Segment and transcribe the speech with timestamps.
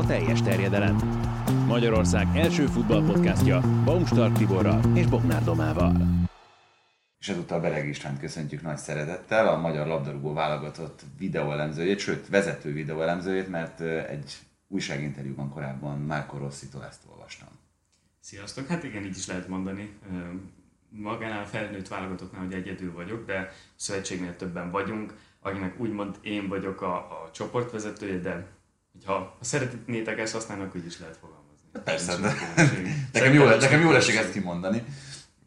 [0.00, 0.96] A teljes terjedelem.
[1.66, 5.96] Magyarország első futballpodcastja Baumstark Tiborral és Bognár Domával.
[7.18, 13.48] És ezúttal Bereg Istvánt köszöntjük nagy szeretettel, a magyar labdarúgó válogatott videóelemzőjét, sőt vezető videóelemzőjét,
[13.48, 17.48] mert egy újságinterjúban korábban Márko Rosszitól ezt olvastam.
[18.20, 18.66] Sziasztok!
[18.66, 19.98] Hát igen, így is lehet mondani.
[20.88, 26.82] Magánál a felnőtt válogatottnál, hogy egyedül vagyok, de szövetségnél többen vagyunk, akinek úgymond én vagyok
[26.82, 28.58] a, a csoportvezetője, de
[29.04, 31.80] ha, ha szeretnétek ezt használni, akkor így is lehet fogalmazni.
[31.84, 32.34] Persze, de
[33.12, 34.84] nekem, jól, nekem jól esik ezt kimondani.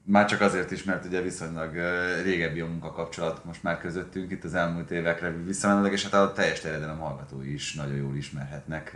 [0.06, 1.76] Már csak azért is, mert ugye viszonylag
[2.24, 6.60] régebbi a munkakapcsolat most már közöttünk itt az elmúlt évekre visszamenőleg, és hát a teljes
[6.60, 8.96] terjedelem hallgatói is nagyon jól ismerhetnek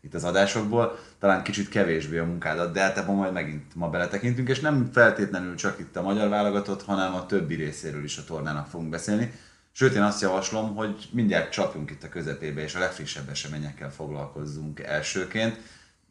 [0.00, 0.98] itt az adásokból.
[1.18, 5.54] Talán kicsit kevésbé a munkádat, de hát ebben majd megint ma beletekintünk, és nem feltétlenül
[5.54, 9.32] csak itt a magyar válogatott, hanem a többi részéről is a tornának fogunk beszélni.
[9.72, 14.80] Sőt, én azt javaslom, hogy mindjárt csapjunk itt a közepébe, és a legfrissebb eseményekkel foglalkozzunk
[14.80, 15.60] elsőként.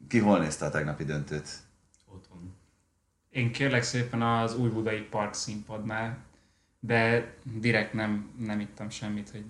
[0.08, 1.48] Ki hol nézte a tegnapi döntőt?
[2.06, 2.54] Otthon.
[3.30, 6.18] Én kérlek szépen az új budai park színpadnál,
[6.80, 9.44] de direkt nem, nem ittam semmit, hogy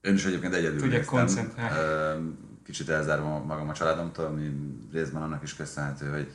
[0.00, 1.18] Ön is egyébként egyedül Tudjak néztem.
[1.18, 2.34] koncentrálni.
[2.64, 4.52] Kicsit elzárva magam a családomtól, ami
[4.92, 6.30] részben annak is köszönhető, hogy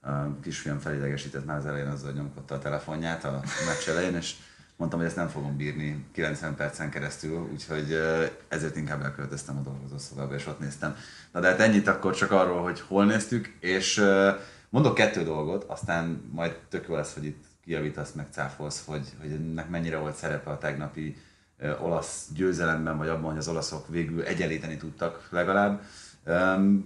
[0.00, 4.34] a kisfiam felidegesített már az elején azzal, hogy nyomkodta a telefonját a meccs elején, és
[4.76, 8.00] mondtam, hogy ezt nem fogom bírni 90 percen keresztül, úgyhogy
[8.48, 10.96] ezért inkább elköltöztem a dolgozószobába, és ott néztem.
[11.32, 14.04] Na de hát ennyit akkor csak arról, hogy hol néztük, és
[14.68, 19.30] mondok kettő dolgot, aztán majd tök jó lesz, hogy itt kijavítasz, meg cáfolsz, hogy, hogy
[19.30, 21.16] ennek mennyire volt szerepe a tegnapi
[21.80, 25.82] olasz győzelemben, vagy abban, hogy az olaszok végül egyenlíteni tudtak legalább.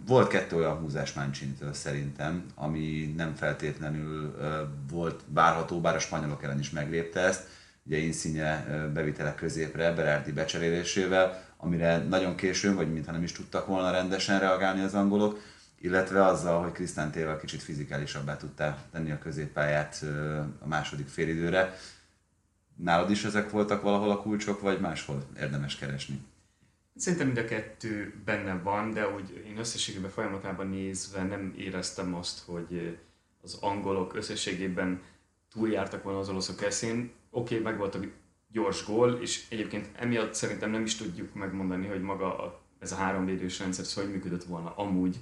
[0.06, 4.36] Volt kettő olyan húzás Mancsintől szerintem, ami nem feltétlenül
[4.90, 7.46] volt várható, bár a spanyolok ellen is meglépte ezt.
[7.82, 8.64] Ugye Insigne
[8.94, 14.82] bevitele középre, Berardi becserélésével, amire nagyon későn, vagy mintha nem is tudtak volna rendesen reagálni
[14.82, 15.41] az angolok,
[15.78, 20.04] illetve azzal, hogy Krisztán Tével kicsit fizikálisabbá tudta tenni a középpályát
[20.58, 21.76] a második félidőre.
[22.76, 26.20] Nálad is ezek voltak valahol a kulcsok, vagy máshol érdemes keresni?
[26.97, 32.42] Szerintem mind a kettő benne van, de úgy én összességében folyamatában nézve nem éreztem azt,
[32.44, 32.98] hogy
[33.42, 35.02] az angolok összességében
[35.52, 37.10] túljártak volna az olaszok eszén.
[37.30, 38.00] Oké, okay, meg volt a
[38.52, 43.58] gyors gól, és egyébként emiatt szerintem nem is tudjuk megmondani, hogy maga ez a háromvédős
[43.58, 45.16] rendszer ez hogy működött volna amúgy,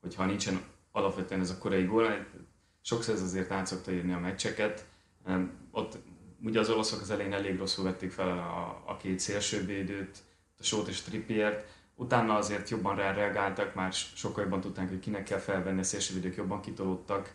[0.00, 0.60] hogyha nincsen
[0.92, 2.26] alapvetően ez a korai gól.
[2.80, 4.86] Sokszor ez azért át írni a meccseket.
[5.70, 5.98] Ott
[6.44, 10.18] ugye az olaszok az elején elég rosszul vették fel a, a két szélsővédőt,
[10.58, 15.24] a Sót és Trippiert, utána azért jobban rá reagáltak, már sokkal jobban tudták, hogy kinek
[15.24, 17.34] kell felvenni, a szélsővédők jobban kitolódtak.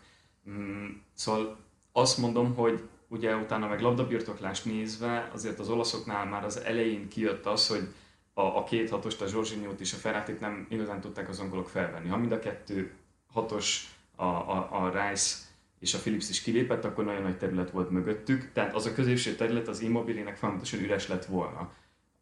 [0.50, 1.58] Mm, Szóval
[1.92, 7.46] azt mondom, hogy ugye utána meg labdabirtoklást nézve, azért az olaszoknál már az elején kijött
[7.46, 7.88] az, hogy
[8.34, 12.08] a, a két hatost, a Zsorzsinyót és a Ferrátit nem igazán tudták az angolok felvenni.
[12.08, 12.92] Ha mind a kettő
[13.32, 15.36] hatos, a, a, a Rice
[15.80, 19.34] és a Philips is kilépett, akkor nagyon nagy terület volt mögöttük, tehát az a középső
[19.34, 21.72] terület az Immobilének folyamatosan üres lett volna.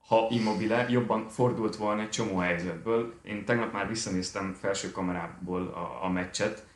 [0.06, 6.04] Ha Immobile jobban fordult volna egy csomó helyzetből, én tegnap már visszanéztem felső kamerából a,
[6.04, 6.66] a meccset,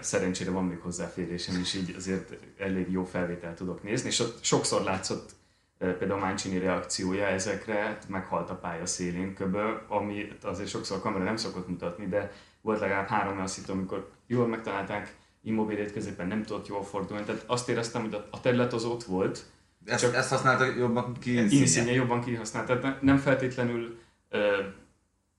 [0.00, 4.82] szerencsére van még hozzáférésem, és így azért elég jó felvételt tudok nézni, és ott sokszor
[4.82, 5.30] látszott
[5.78, 11.24] például Mancini reakciója ezekre, hát meghalt a pálya szélén köböl, ami azért sokszor a kamera
[11.24, 16.66] nem szokott mutatni, de volt legalább három olyan amikor jól megtalálták, immobilét középen nem tudott
[16.66, 19.44] jól fordulni, tehát azt éreztem, hogy a- terület az ott volt,
[19.84, 23.98] Ezt, Csak- ezt használta jobban ki Insigne jobban kihasznált, tehát ne- nem feltétlenül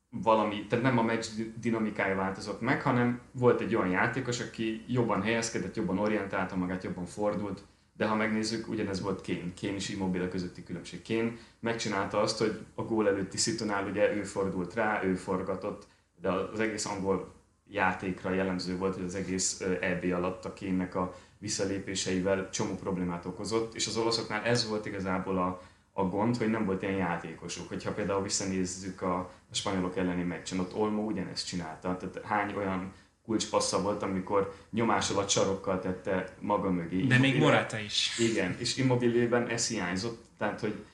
[0.09, 4.83] valami, tehát nem a meccs di- dinamikája változott meg, hanem volt egy olyan játékos, aki
[4.87, 7.63] jobban helyezkedett, jobban orientálta magát, jobban fordult,
[7.97, 9.53] de ha megnézzük, ugyanez volt Kane.
[9.61, 11.01] Kane is Immobile közötti különbség.
[11.07, 15.87] Kane megcsinálta azt, hogy a gól előtti szitunál ugye ő fordult rá, ő forgatott,
[16.21, 17.35] de az egész angol
[17.69, 23.75] játékra jellemző volt, hogy az egész EB alatt a Kane-nek a visszalépéseivel csomó problémát okozott,
[23.75, 25.61] és az olaszoknál ez volt igazából a,
[25.97, 27.67] a gond, hogy nem volt ilyen játékosuk.
[27.67, 29.17] Hogyha például visszanézzük a,
[29.51, 32.93] a spanyolok elleni meccsen, ott Olmo ugyanezt csinálta, tehát hány olyan
[33.25, 37.01] kulcspassza volt, amikor nyomás alatt sarokkal tette maga mögé.
[37.01, 38.19] De még Morata is.
[38.19, 40.85] Igen, és Immobilében ez hiányzott, tehát hogy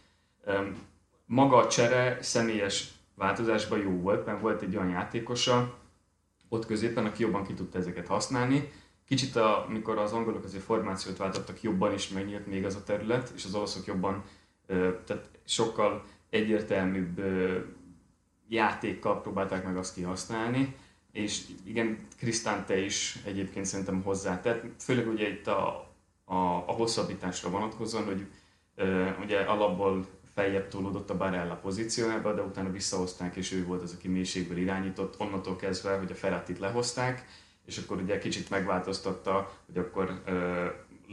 [0.45, 0.75] um,
[1.25, 5.77] maga a csere személyes változásban jó volt, mert volt egy olyan játékosa
[6.49, 8.71] ott középen, aki jobban ki tudta ezeket használni.
[9.07, 13.31] Kicsit, a, amikor az angolok azért formációt váltottak, jobban is megnyílt még az a terület,
[13.35, 14.23] és az olaszok jobban,
[15.05, 17.21] tehát sokkal egyértelműbb
[18.47, 20.75] játékkal próbálták meg azt kihasználni,
[21.11, 25.67] és igen, Krisztán is egyébként szerintem hozzátett, főleg ugye itt a,
[26.25, 26.35] a,
[26.67, 28.27] a hosszabbításra vonatkozóan, hogy
[29.21, 34.07] ugye alapból feljebb tolódott a Barella pozíciójába, de utána visszahozták, és ő volt az, aki
[34.07, 37.25] mélységből irányított, onnantól kezdve, hogy a Ferratit lehozták,
[37.65, 40.23] és akkor ugye kicsit megváltoztatta, hogy akkor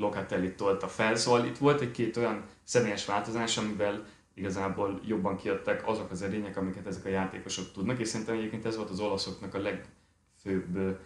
[0.01, 6.11] Locatelli tolta fel, szóval itt volt egy-két olyan személyes változás, amivel igazából jobban kiadtak azok
[6.11, 9.59] az erények, amiket ezek a játékosok tudnak, és szerintem egyébként ez volt az olaszoknak a
[9.59, 10.99] legfőbb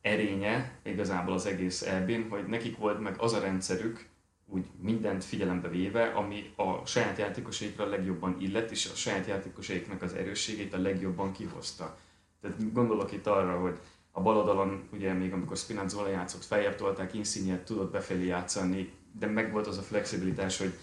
[0.00, 4.06] erénye igazából az egész eb hogy nekik volt meg az a rendszerük,
[4.46, 10.14] úgy mindent figyelembe véve, ami a saját játékosaikra legjobban illet, és a saját játékosaiknak az
[10.14, 11.98] erősségét a legjobban kihozta.
[12.40, 13.78] Tehát gondolok itt arra, hogy
[14.16, 19.26] a bal oldalon, ugye még amikor Spinazzola játszott, feljebb tolták, Insigne tudott befelé játszani, de
[19.26, 20.74] meg volt az a flexibilitás, hogy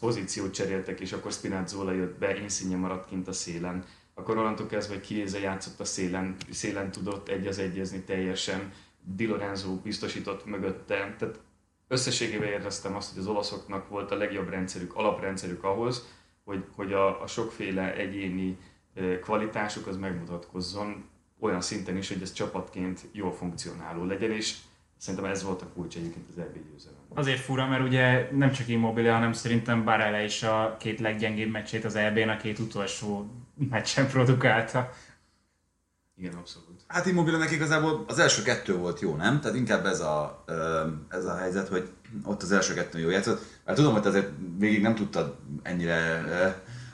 [0.00, 3.84] pozíciót cseréltek, és akkor Spinazzola jött be, Insigne maradt kint a szélen.
[4.14, 8.72] Akkor onnantól kezdve, hogy Chiesa játszott a szélen, szélen tudott egy az egyezni teljesen,
[9.04, 11.40] Di Lorenzo biztosított mögötte, tehát
[11.88, 16.06] összességében éreztem azt, hogy az olaszoknak volt a legjobb rendszerük, alaprendszerük ahhoz,
[16.44, 18.58] hogy, hogy a, a sokféle egyéni
[19.20, 21.04] kvalitásuk az megmutatkozzon
[21.42, 24.56] olyan szinten is, hogy ez csapatként jól funkcionáló legyen, és
[24.98, 26.98] szerintem ez volt a kulcs egyébként az EB győzelem.
[27.14, 31.84] Azért fura, mert ugye nem csak Immobile, hanem szerintem Barella is a két leggyengébb meccsét
[31.84, 33.30] az EB-n a két utolsó
[33.70, 34.90] meccsen produkálta.
[36.16, 36.80] Igen, abszolút.
[36.86, 39.40] Hát Immobile igazából az első kettő volt jó, nem?
[39.40, 40.44] Tehát inkább ez a,
[41.08, 41.88] ez a helyzet, hogy
[42.24, 43.42] ott az első kettő jó játszott.
[43.64, 46.24] Mert tudom, hogy azért végig nem tudtad ennyire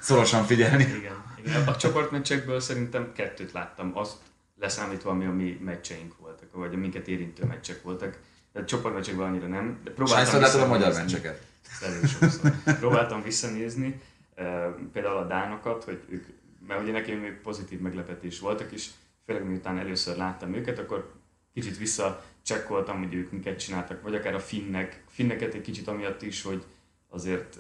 [0.01, 0.83] szorosan figyelni.
[0.83, 1.67] Igen, igen.
[1.67, 4.17] A csoportmeccsekből szerintem kettőt láttam, azt
[4.61, 8.19] leszámítva, ami a mi meccseink voltak, vagy a minket érintő meccsek voltak.
[8.53, 9.81] Tehát csoportmeccsekben annyira nem.
[9.85, 11.47] De próbáltam látod a magyar meccseket?
[11.81, 12.53] Elég sokszor.
[12.79, 14.01] Próbáltam visszanézni,
[14.93, 16.27] például a dánokat, hogy ők,
[16.67, 18.91] mert ugye nekem még pozitív meglepetés voltak is,
[19.27, 21.13] főleg miután először láttam őket, akkor
[21.55, 26.43] kicsit visszacsekkoltam, hogy ők miket csináltak, vagy akár a finnek, finneket egy kicsit amiatt is,
[26.43, 26.65] hogy
[27.11, 27.59] azért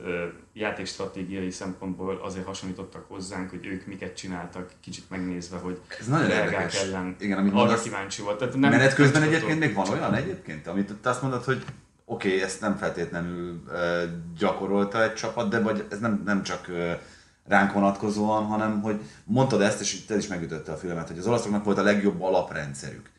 [0.53, 6.83] játékstratégiai szempontból azért hasonlítottak hozzánk, hogy ők miket csináltak, kicsit megnézve, hogy Ez nagyon érdekes.
[6.83, 8.39] ellen Igen, amit arra mondasz, kíváncsi volt.
[8.39, 11.65] Tehát nem, menet közben egyébként még van olyan egyébként, amit te azt mondod, hogy
[12.05, 14.03] oké, okay, ezt nem feltétlenül uh,
[14.39, 16.93] gyakorolta egy csapat, de vagy ez nem, nem csak uh,
[17.47, 21.65] ránk vonatkozóan, hanem hogy mondtad ezt, és te is megütötte a fülemet, hogy az olaszoknak
[21.65, 23.11] volt a legjobb alaprendszerük.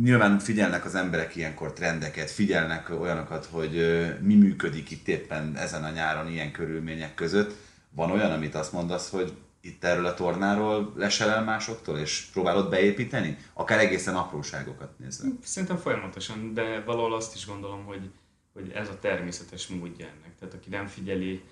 [0.00, 3.72] Nyilván figyelnek az emberek ilyenkor trendeket, figyelnek olyanokat, hogy
[4.20, 7.54] mi működik itt éppen ezen a nyáron ilyen körülmények között.
[7.90, 12.70] Van olyan, amit azt mondasz, hogy itt erről a tornáról lesel el másoktól, és próbálod
[12.70, 13.36] beépíteni?
[13.52, 15.28] Akár egészen apróságokat nézve.
[15.42, 18.10] Szerintem folyamatosan, de valahol azt is gondolom, hogy,
[18.52, 20.38] hogy ez a természetes módja ennek.
[20.38, 21.42] Tehát aki nem figyeli,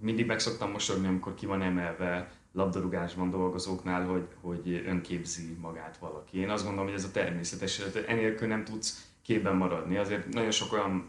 [0.00, 6.38] mindig meg szoktam mosolyogni, amikor ki van emelve labdarúgásban dolgozóknál, hogy, hogy önképzi magát valaki.
[6.38, 9.96] Én azt gondolom, hogy ez a természetes, tehát enélkül nem tudsz képben maradni.
[9.96, 11.08] Azért nagyon sok olyan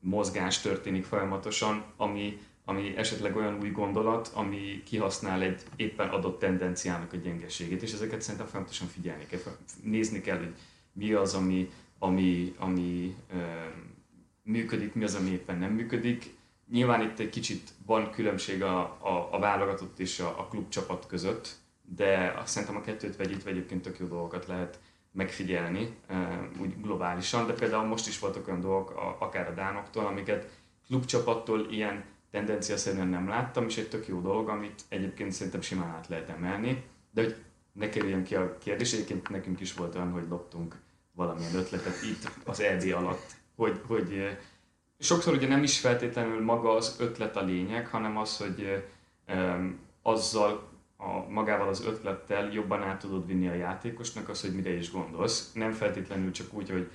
[0.00, 7.12] mozgás történik folyamatosan, ami, ami esetleg olyan új gondolat, ami kihasznál egy éppen adott tendenciának
[7.12, 9.40] a gyengeségét, és ezeket szerintem folyamatosan figyelni kell,
[9.82, 10.54] nézni kell, hogy
[10.92, 13.36] mi az, ami, ami, ami ö,
[14.42, 16.34] működik, mi az, ami éppen nem működik.
[16.72, 21.48] Nyilván itt egy kicsit van különbség a, a, a válogatott és a, a klubcsapat között,
[21.82, 24.78] de azt szerintem a kettőt vegyítve egyébként tök jó dolgokat lehet
[25.12, 26.14] megfigyelni, ö,
[26.60, 30.50] úgy globálisan, de például most is voltak olyan dolgok, akár a Dánoktól, amiket
[30.86, 35.90] klubcsapattól ilyen tendencia szerűen nem láttam, és egy tök jó dolog, amit egyébként szerintem simán
[35.90, 37.36] át lehet emelni, de hogy
[37.72, 40.76] ne kerüljön ki a kérdés, egyébként nekünk is volt olyan, hogy loptunk
[41.12, 44.36] valamilyen ötletet itt az EB alatt, hogy, hogy eh,
[45.02, 48.84] sokszor ugye nem is feltétlenül maga az ötlet a lényeg, hanem az, hogy
[50.02, 54.90] azzal a, magával az ötlettel jobban át tudod vinni a játékosnak az, hogy mire is
[54.90, 55.50] gondolsz.
[55.54, 56.90] Nem feltétlenül csak úgy, hogy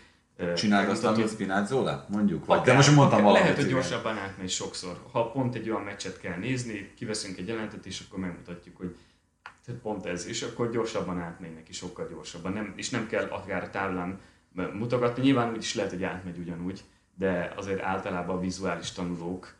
[0.56, 2.06] Csináld azt, amit Spinazzola?
[2.10, 2.46] Mondjuk.
[2.46, 3.42] Vagy, de Akár, most mondtam valamit.
[3.42, 5.00] Lehet, hogy gyorsabban átmegy sokszor.
[5.12, 8.96] Ha pont egy olyan meccset kell nézni, kiveszünk egy jelentet, és akkor megmutatjuk, hogy
[9.82, 12.54] pont ez, és akkor gyorsabban átmegy neki, sokkal gyorsabban.
[12.54, 14.20] Nem, és nem kell akár a táblán
[14.74, 15.24] mutogatni.
[15.24, 16.84] Nyilván úgy is lehet, hogy átmegy ugyanúgy,
[17.17, 19.55] de azért általában a vizuális tanulók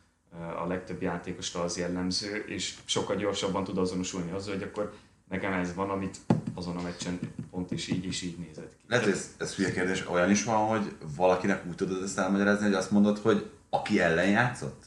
[0.64, 4.94] a legtöbb játékosra az jellemző, és sokkal gyorsabban tud azonosulni azzal, hogy akkor
[5.30, 6.18] nekem ez van, amit
[6.54, 7.20] azon a meccsen
[7.52, 8.84] pont is így is így nézett ki.
[8.88, 12.66] Lehet, hogy ez, ez hülye kérdés, olyan is van, hogy valakinek úgy tudod ezt elmagyarázni,
[12.66, 14.86] hogy azt mondod, hogy aki ellen játszott,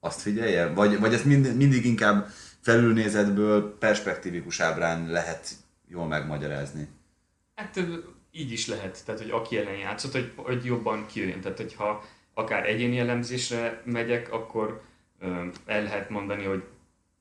[0.00, 0.72] azt figyelje?
[0.72, 2.28] Vagy, vagy ezt mind, mindig inkább
[2.60, 5.48] felülnézetből perspektívikus ábrán lehet
[5.88, 6.88] jól megmagyarázni?
[7.54, 7.80] Hát
[8.32, 11.40] így is lehet, tehát hogy aki ellen játszott, hogy, hogy jobban kijön.
[11.40, 14.82] Tehát hogyha akár egyéni elemzésre megyek, akkor
[15.64, 16.64] el lehet mondani, hogy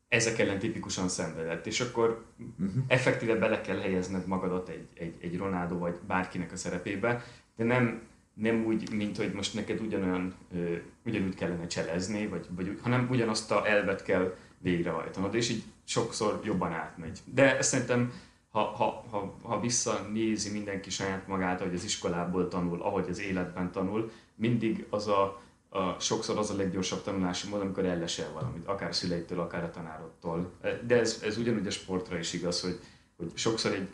[0.07, 2.25] ezek ellen tipikusan szenvedett, és akkor
[2.59, 2.83] uh-huh.
[2.87, 7.23] effektíve bele kell helyezned magadat egy, egy, egy Ronaldo vagy bárkinek a szerepébe,
[7.55, 8.01] de nem,
[8.33, 10.75] nem úgy, mint hogy most neked ugyanolyan, ö,
[11.05, 16.71] ugyanúgy kellene cselezni, vagy, vagy, hanem ugyanazt a elvet kell végrehajtanod, és így sokszor jobban
[16.71, 17.19] átmegy.
[17.25, 18.13] De szerintem,
[18.51, 23.71] ha, ha, ha, ha visszanézi mindenki saját magát, ahogy az iskolából tanul, ahogy az életben
[23.71, 28.95] tanul, mindig az a, a, sokszor az a leggyorsabb tanulási mód, amikor ellesel valamit, akár
[28.95, 30.51] szüleitől, akár a tanárottól.
[30.87, 32.79] De ez, ez ugyanúgy a sportra is igaz, hogy,
[33.17, 33.89] hogy sokszor egy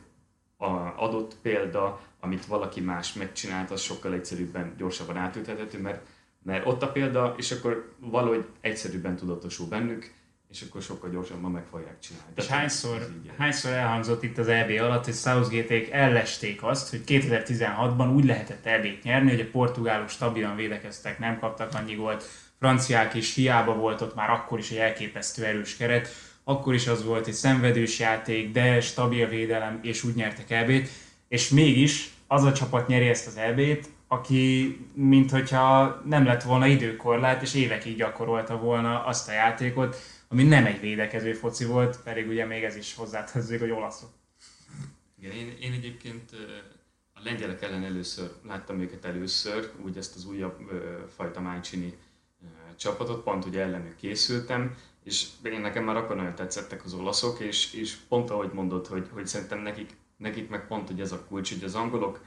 [0.58, 6.06] a adott példa, amit valaki más megcsinált, az sokkal egyszerűbben, gyorsabban átültethető, mert,
[6.44, 10.14] mert ott a példa, és akkor valahogy egyszerűbben tudatosul bennük,
[10.60, 12.34] és akkor sokkal gyorsabban meg fogják csinálni.
[12.36, 18.26] Tehát hányszor, hányszor elhangzott itt az EB alatt, hogy southgate ellesték azt, hogy 2016-ban úgy
[18.26, 23.76] lehetett EB-t nyerni, hogy a portugálok stabilan védekeztek, nem kaptak annyi gólt, franciák is hiába
[23.76, 26.08] volt ott már akkor is egy elképesztő erős keret,
[26.44, 30.90] akkor is az volt egy szenvedős játék, de stabil védelem, és úgy nyertek EB-t,
[31.28, 37.42] és mégis az a csapat nyeri ezt az EB-t, aki mintha nem lett volna időkorlát,
[37.42, 39.98] és évekig gyakorolta volna azt a játékot,
[40.28, 44.10] ami nem egy védekező foci volt, pedig ugye még ez is hozzátezzük, hogy olaszok.
[45.20, 46.32] Igen, én, én egyébként
[47.14, 50.72] a lengyelek ellen először láttam őket először, úgy ezt az újabb
[51.16, 51.98] fajta Májcsini
[52.78, 57.74] csapatot, pont ugye ellenük készültem, és én nekem már akkor nagyon tetszettek az olaszok, és,
[57.74, 61.54] és pont ahogy mondod, hogy, hogy szerintem nekik, nekik meg pont hogy ez a kulcs,
[61.54, 62.26] hogy az angolok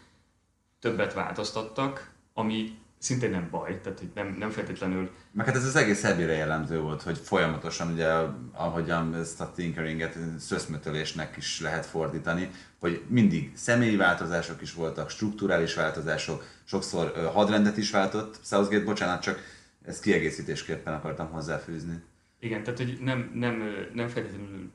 [0.78, 5.10] többet változtattak, ami szintén nem baj, tehát hogy nem, nem feltétlenül...
[5.32, 8.08] Meg hát ez az egész ebére jellemző volt, hogy folyamatosan ugye,
[8.52, 15.74] ahogyan ezt a tinkeringet szöszmötölésnek is lehet fordítani, hogy mindig személyi változások is voltak, strukturális
[15.74, 18.38] változások, sokszor hadrendet is váltott.
[18.44, 19.42] Southgate, bocsánat, csak
[19.84, 22.02] ezt kiegészítésképpen akartam hozzáfűzni.
[22.40, 23.62] Igen, tehát hogy nem, nem,
[23.94, 24.70] nem feltétlenül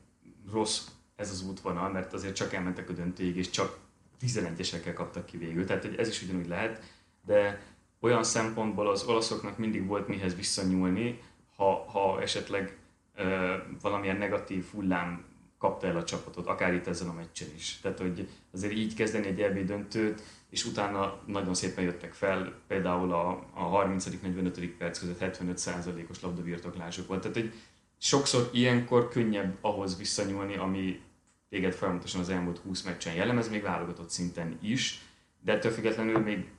[0.52, 0.80] rossz
[1.16, 3.78] ez az útvonal, mert azért csak elmentek a döntőig, és csak
[4.20, 6.82] 11-esekkel kaptak ki végül, tehát hogy ez is ugyanúgy lehet,
[7.26, 7.60] de
[8.00, 11.20] olyan szempontból az olaszoknak mindig volt mihez visszanyúlni,
[11.56, 12.76] ha, ha esetleg
[13.16, 15.24] ö, valamilyen negatív hullám
[15.58, 17.78] kapta el a csapatot, akár itt ezen a meccsen is.
[17.82, 23.12] Tehát, hogy azért így kezdeni egy EB döntőt, és utána nagyon szépen jöttek fel, például
[23.12, 24.70] a, a 30.-45.
[24.78, 27.20] perc között 75%-os labdabirtoklások volt.
[27.20, 27.52] Tehát, hogy
[27.98, 31.00] sokszor ilyenkor könnyebb ahhoz visszanyúlni, ami
[31.48, 35.00] téged folyamatosan az elmúlt 20 meccsen jellemez, még válogatott szinten is,
[35.40, 36.50] de ettől függetlenül még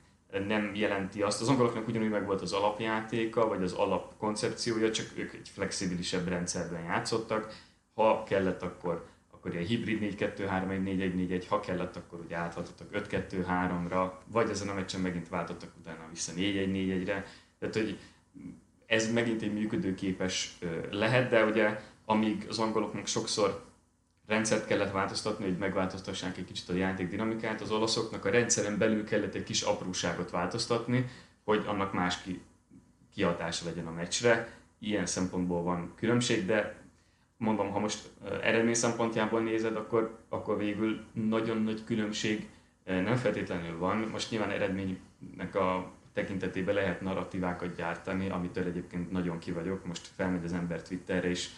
[0.46, 1.40] nem jelenti azt.
[1.40, 6.82] Az angoloknak ugyanúgy meg volt az alapjátéka, vagy az alapkoncepciója, csak ők egy flexibilisebb rendszerben
[6.82, 7.66] játszottak.
[7.94, 14.68] Ha kellett, akkor, akkor egy hibrid 4-2-3-1-4-1-4-1, ha kellett, akkor ugye átváltottak 5-2-3-ra, vagy ezen
[14.68, 17.26] a meccsen megint váltottak utána vissza 4-1-4-1-re.
[17.58, 17.98] Tehát, hogy
[18.86, 20.58] ez megint egy működőképes
[20.90, 23.67] lehet, de ugye amíg az angoloknak sokszor
[24.28, 27.60] rendszert kellett változtatni, hogy megváltoztassák egy kicsit a játék dinamikát.
[27.60, 31.08] Az olaszoknak a rendszeren belül kellett egy kis apróságot változtatni,
[31.44, 32.40] hogy annak más ki,
[33.14, 34.56] kiadása legyen a meccsre.
[34.78, 36.76] Ilyen szempontból van különbség, de
[37.36, 38.08] mondom, ha most
[38.42, 42.48] eredmény szempontjából nézed, akkor, akkor végül nagyon nagy különbség
[42.84, 43.96] nem feltétlenül van.
[43.96, 49.54] Most nyilván eredménynek a tekintetében lehet narratívákat gyártani, amitől egyébként nagyon ki.
[49.84, 51.48] Most felmegy az ember Twitterre, és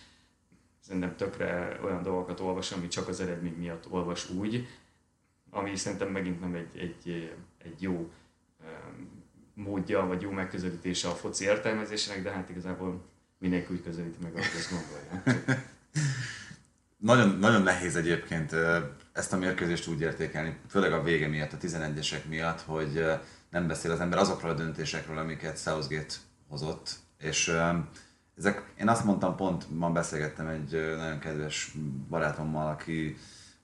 [0.90, 4.68] szerintem tökre olyan dolgokat olvas, ami csak az eredmény miatt olvas úgy,
[5.50, 7.32] ami szerintem megint nem egy, egy,
[7.64, 8.10] egy jó
[9.54, 13.04] módja, vagy jó megközelítése a foci értelmezésének, de hát igazából
[13.38, 15.42] mindenki úgy közelíti meg, ahogy ezt gondolja.
[17.10, 18.54] nagyon, nagyon nehéz egyébként
[19.12, 23.04] ezt a mérkőzést úgy értékelni, főleg a vége miatt, a 11-esek miatt, hogy
[23.50, 26.14] nem beszél az ember azokról a döntésekről, amiket Southgate
[26.48, 27.52] hozott, és
[28.40, 31.74] ezek, én azt mondtam, pont ma beszélgettem egy nagyon kedves
[32.08, 33.16] barátommal, aki,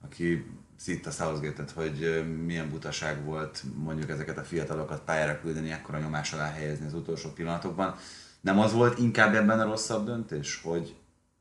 [0.04, 0.44] aki
[0.76, 6.50] szitta Southgate-et, hogy milyen butaság volt mondjuk ezeket a fiatalokat pályára küldeni, ekkora nyomás alá
[6.50, 7.94] helyezni az utolsó pillanatokban.
[8.40, 10.96] Nem az volt inkább ebben a rosszabb döntés, hogy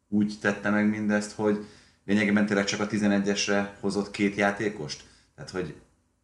[0.07, 1.65] úgy tette meg mindezt, hogy
[2.05, 5.03] lényegében tényleg csak a 11-esre hozott két játékost?
[5.35, 5.75] Tehát, hogy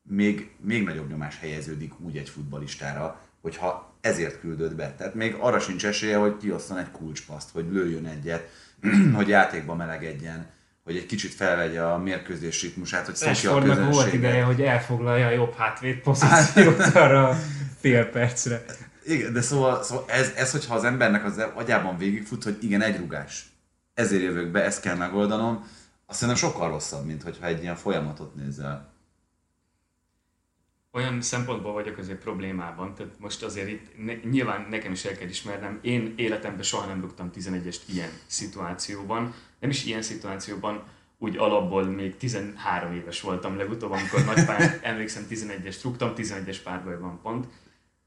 [0.04, 4.94] még, még nagyobb nyomás helyeződik úgy egy futbalistára, hogyha ezért küldött be.
[4.98, 8.50] Tehát még arra sincs esélye, hogy kiosszon egy kulcspaszt, hogy lőjön egyet,
[9.18, 10.46] hogy játékba melegedjen,
[10.84, 14.14] hogy egy kicsit felvegye a mérkőzés ritmusát, hogy szokja a Rashfordnak volt közönséget.
[14.14, 17.38] ideje, hogy elfoglalja a jobb hátvéd pozíciót arra
[17.80, 18.66] fél percre.
[19.06, 22.98] Igen, de szóval, szóval ez, ez, hogyha az embernek az agyában végigfut, hogy igen, egy
[22.98, 23.46] rugás.
[23.94, 25.68] Ezért jövök be, ezt kell megoldanom,
[26.06, 28.91] azt szerintem sokkal rosszabb, mint hogyha egy ilyen folyamatot nézel.
[30.94, 35.28] Olyan szempontból vagyok azért problémában, tehát most azért itt ne, nyilván nekem is el kell
[35.28, 40.84] ismernem, én életemben soha nem rúgtam 11-est ilyen szituációban, nem is ilyen szituációban,
[41.18, 47.48] úgy alapból még 13 éves voltam legutóbb, amikor nagypályán emlékszem 11-est rúgtam, 11-es párbajban pont.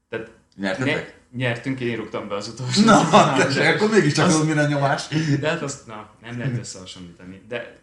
[0.09, 1.19] Tehát Nyertetek?
[1.35, 2.83] nyertünk, én rúgtam be az utolsó.
[2.83, 5.07] Na, tessék, akkor mégiscsak Az- az minden nyomás.
[5.39, 7.41] De hát azt na, nem lehet összehasonlítani.
[7.47, 7.77] De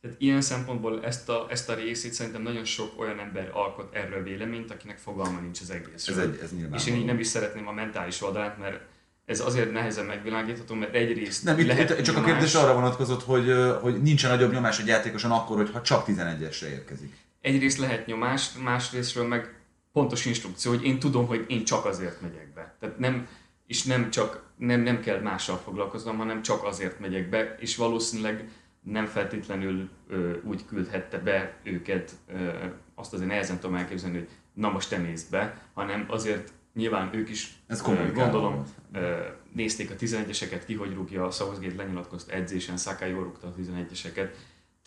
[0.00, 4.22] tehát ilyen szempontból ezt a, ezt a részét szerintem nagyon sok olyan ember alkot erről
[4.22, 6.18] véleményt, akinek fogalma nincs az egészről.
[6.18, 6.50] Ez, egy, ez.
[6.74, 8.80] És én így nem is szeretném a mentális oldalát, mert
[9.24, 12.74] ez azért nehezen megvilágítható, mert egyrészt Nem, itt, lehet itt csak a nyomás, kérdés arra
[12.74, 17.16] vonatkozott, hogy, hogy nincsen nagyobb nyomás egy játékoson akkor, hogyha csak 11-esre érkezik.
[17.40, 19.58] Egyrészt lehet nyomás, másrésztről meg
[19.92, 22.76] pontos instrukció, hogy én tudom, hogy én csak azért megyek be.
[22.80, 23.28] Tehát nem,
[23.66, 28.48] és nem csak, nem, nem kell mással foglalkoznom, hanem csak azért megyek be, és valószínűleg
[28.90, 32.50] nem feltétlenül ö, úgy küldhette be őket, ö,
[32.94, 37.28] azt azért nehezen tudom elképzelni, hogy na most te nézd be, hanem azért nyilván ők
[37.28, 39.16] is Ez ö, gondolom ö,
[39.52, 44.28] nézték a 11-eseket, ki hogy rúgja, a Southgate lenyilatkozta edzésen, Saka jól rúgta a 11-eseket,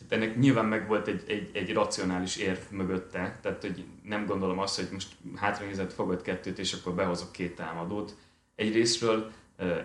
[0.08, 4.60] tehát ennek nyilván meg volt egy, egy, egy racionális érv mögötte, tehát hogy nem gondolom
[4.60, 8.16] azt, hogy most hátranézett fogod kettőt, és akkor behozok két támadót.
[8.56, 9.32] Egyrésztről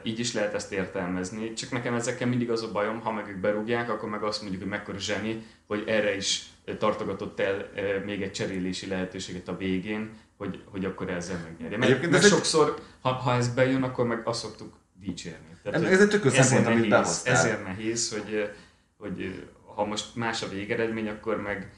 [0.03, 3.37] így is lehet ezt értelmezni, csak nekem ezekkel mindig az a bajom, ha meg ők
[3.41, 6.43] berúgják, akkor meg azt mondjuk, hogy mekkora zseni, hogy erre is
[6.79, 7.71] tartogatott el
[8.05, 11.77] még egy cserélési lehetőséget a végén, hogy, hogy akkor ezzel megnyerje.
[11.77, 15.45] Mert, Egyébként mert ez egy- sokszor, ha, ha ez bejön, akkor meg azt szoktuk dicsérni.
[15.63, 17.35] Ez- hogy ez egy tök szempont, amit behoztál.
[17.35, 18.51] Ezért nehéz, hogy,
[18.99, 21.71] hogy ha most más a végeredmény, akkor meg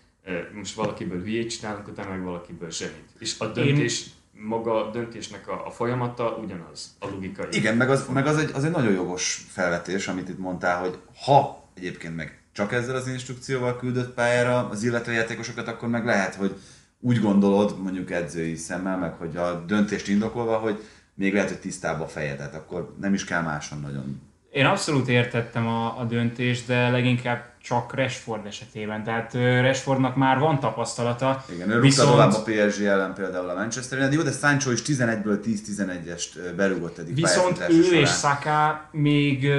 [0.52, 3.08] most valakiből hülyét csinálunk, utána meg valakiből zsenit.
[3.18, 4.04] És a döntés,
[4.46, 7.46] maga a döntésnek a, a folyamata ugyanaz, a logikai.
[7.50, 10.98] Igen, meg az, meg az, egy, az egy nagyon jogos felvetés, amit itt mondtál, hogy
[11.24, 16.34] ha egyébként meg csak ezzel az instrukcióval küldött pályára az illető játékosokat, akkor meg lehet,
[16.34, 16.56] hogy
[17.00, 20.84] úgy gondolod, mondjuk edzői szemmel, meg hogy a döntést indokolva, hogy
[21.14, 24.20] még lehet, hogy tisztább a fejed, tehát akkor nem is kell máson nagyon.
[24.50, 29.04] Én abszolút értettem a, a döntést, de leginkább csak Rashford esetében.
[29.04, 31.44] Tehát Rashfordnak már van tapasztalata.
[31.54, 34.80] Igen, ő rúgta tovább a PSG ellen például a Manchester United, jó, de Sancho is
[34.86, 38.06] 11-ből 10-11-est berúgott eddig Viszont ő és során.
[38.06, 39.50] Saka még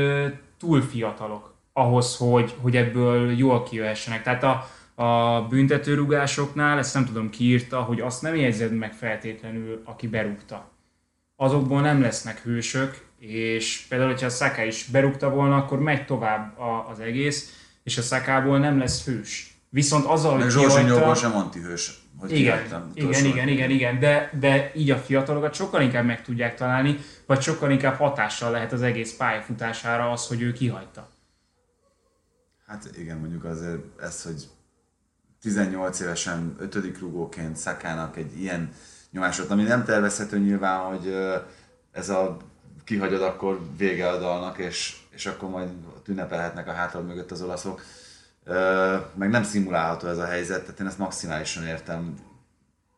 [0.59, 4.23] túl fiatalok ahhoz, hogy, hogy ebből jól kijöhessenek.
[4.23, 4.67] Tehát a,
[5.03, 10.69] a büntetőrugásoknál, ezt nem tudom ki írta, hogy azt nem jegyzed meg feltétlenül, aki berúgta.
[11.35, 16.59] Azokból nem lesznek hősök, és például, hogyha a Saka is berúgta volna, akkor megy tovább
[16.59, 19.57] a, az egész, és a Szakából nem lesz hős.
[19.69, 22.07] Viszont azzal, hogy Zsorzsinyóból kihagyta- sem antihős.
[22.17, 26.55] Hogy igen, igen, igen, igen, igen, de, de így a fiatalokat sokkal inkább meg tudják
[26.55, 31.09] találni, vagy sokkal inkább hatással lehet az egész pályafutására az, hogy ő kihagyta.
[32.67, 34.47] Hát igen, mondjuk azért ez, hogy
[35.41, 38.69] 18 évesen ötödik rugóként Szakának egy ilyen
[39.11, 41.15] nyomásot, ami nem tervezhető nyilván, hogy
[41.91, 42.37] ez a
[42.89, 45.69] kihagyod, akkor vége a dalnak, és, és akkor majd
[46.07, 47.81] ünnepelhetnek a hátad mögött az olaszok.
[49.15, 52.15] Meg nem szimulálható ez a helyzet, tehát én ezt maximálisan értem.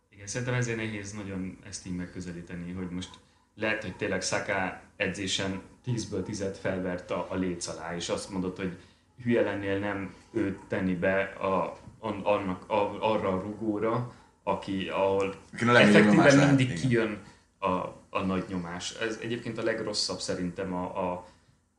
[0.09, 3.09] Igen, szerintem ezért nehéz nagyon ezt így megközelíteni, hogy most
[3.55, 8.57] lehet, hogy tényleg Saka edzésen 10-ből 10 felvert a, a léc alá, és azt mondott,
[8.57, 8.77] hogy
[9.23, 15.35] hülye lennél nem őt tenni be a, an- annak, a, arra a rugóra, aki, ahol
[15.53, 17.21] Akin a legnagyobb nyomás effektíven mindig kijön
[17.59, 18.91] a, a nagy nyomás.
[18.91, 21.25] Ez egyébként a legrosszabb szerintem a, a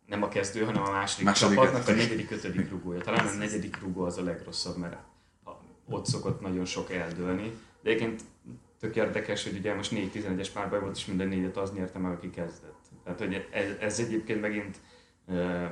[0.07, 3.01] nem a kezdő, hanem a második, Második, csapatnak a negyedik, ötödik rugója.
[3.01, 4.97] Talán a negyedik rugó az a legrosszabb, mert
[5.89, 7.53] ott szokott nagyon sok eldőlni.
[7.83, 8.23] De egyébként
[8.81, 12.31] tök érdekes, hogy ugye most 4-11-es párbaj volt, és minden négyet az nyerte meg, aki
[12.31, 12.81] kezdett.
[13.05, 14.77] Tehát, hogy ez, ez egyébként megint
[15.27, 15.67] uh,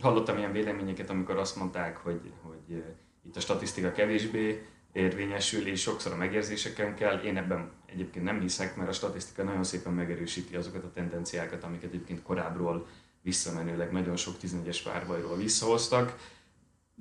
[0.00, 2.84] hallottam ilyen véleményeket, amikor azt mondták, hogy, hogy uh,
[3.26, 7.18] itt a statisztika kevésbé érvényesül, és sokszor a megérzéseken kell.
[7.18, 11.92] Én ebben egyébként nem hiszek, mert a statisztika nagyon szépen megerősíti azokat a tendenciákat, amiket
[11.92, 12.86] egyébként korábbról
[13.22, 16.34] visszamenőleg nagyon sok 11-es párbajról visszahoztak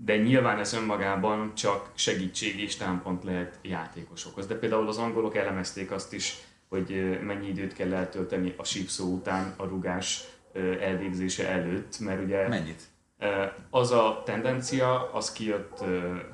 [0.04, 4.48] de nyilván ez önmagában csak segítség és támpont lehet játékosokhoz.
[4.48, 6.38] De például az angolok elemezték azt is,
[6.70, 10.24] hogy mennyi időt kell eltölteni a sípszó után a rugás
[10.80, 12.82] elvégzése előtt, mert ugye Mennyit?
[13.70, 15.84] Az a tendencia, az kijött,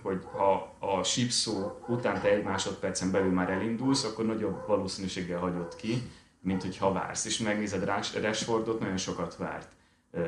[0.02, 5.76] hogy ha a sípszó után te egy másodpercen belül már elindulsz, akkor nagyobb valószínűséggel hagyod
[5.76, 6.02] ki,
[6.39, 7.26] mint hogyha vársz.
[7.26, 9.67] És megnézed Rash- Rashfordot, nagyon sokat várt.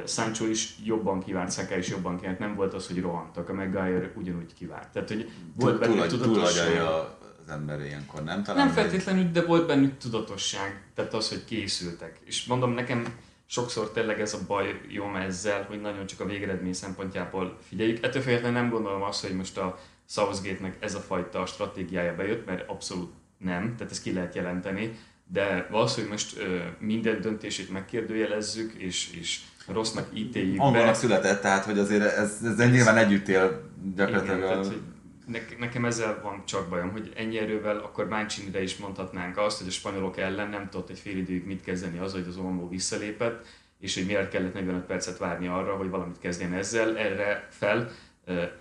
[0.06, 4.12] Sancho is jobban kivárt, Saka is jobban kivárt, nem volt az, hogy rohantak, a Maguire
[4.16, 4.92] ugyanúgy kivárt.
[4.92, 6.82] Tehát, hogy volt túl, túl, tudatosság.
[6.82, 8.44] az ember ilyenkor, nem?
[8.44, 12.20] Talán Nem feltétlenül, de volt bennük tudatosság, tehát az, hogy készültek.
[12.24, 13.06] És mondom, nekem
[13.54, 18.04] sokszor tényleg ez a baj jó ezzel, hogy nagyon csak a végeredmény szempontjából figyeljük.
[18.04, 22.70] Ettől függetlenül nem gondolom azt, hogy most a Southgate-nek ez a fajta stratégiája bejött, mert
[22.70, 28.74] abszolút nem, tehát ezt ki lehet jelenteni, de az, hogy most ö, minden döntését megkérdőjelezzük,
[28.74, 30.94] és, és rossznak ítéljük Angolnak be.
[30.94, 33.62] született, tehát hogy azért ez, ez nyilván együtt él
[33.96, 34.38] gyakorlatilag.
[34.38, 34.82] Igen, a- tehát, hogy
[35.26, 39.68] ne, nekem ezzel van csak bajom, hogy ennyi erővel akkor Mancini-re is mondhatnánk azt, hogy
[39.68, 43.46] a spanyolok ellen nem tudott egy fél időig mit kezdeni az, hogy az Olmó visszalépett,
[43.80, 47.92] és hogy miért kellett 45 percet várni arra, hogy valamit kezdjen ezzel, erre fel.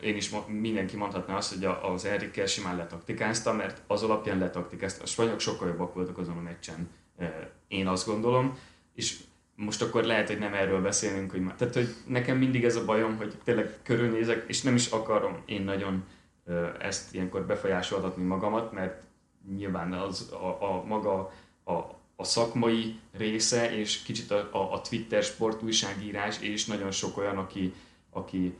[0.02, 5.02] Én is mindenki mondhatná azt, hogy az Enrique simán letaktikázta, mert az alapján letaktikázta.
[5.02, 6.90] A spanyolok sokkal jobbak voltak azon a meccsen,
[7.68, 8.58] én azt gondolom,
[8.94, 9.16] és
[9.56, 11.54] most akkor lehet, hogy nem erről beszélünk, hogy már.
[11.54, 15.62] Tehát, hogy nekem mindig ez a bajom, hogy tényleg körülnézek, és nem is akarom én
[15.62, 16.04] nagyon
[16.78, 19.02] ezt ilyenkor befolyásoltatni magamat, mert
[19.56, 21.32] nyilván az a, a maga
[21.64, 21.72] a,
[22.16, 27.74] a szakmai része, és kicsit a, a, a Twitter sportújságírás, és nagyon sok olyan, aki,
[28.10, 28.56] aki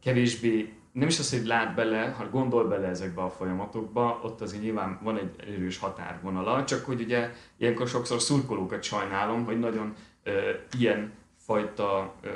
[0.00, 4.62] kevésbé, nem is az, hogy lát bele, ha gondol bele ezekbe a folyamatokba, ott azért
[4.62, 10.50] nyilván van egy erős határvonala, csak hogy ugye ilyenkor sokszor szurkolókat sajnálom, hogy nagyon ö,
[10.78, 12.28] ilyen fajta ö,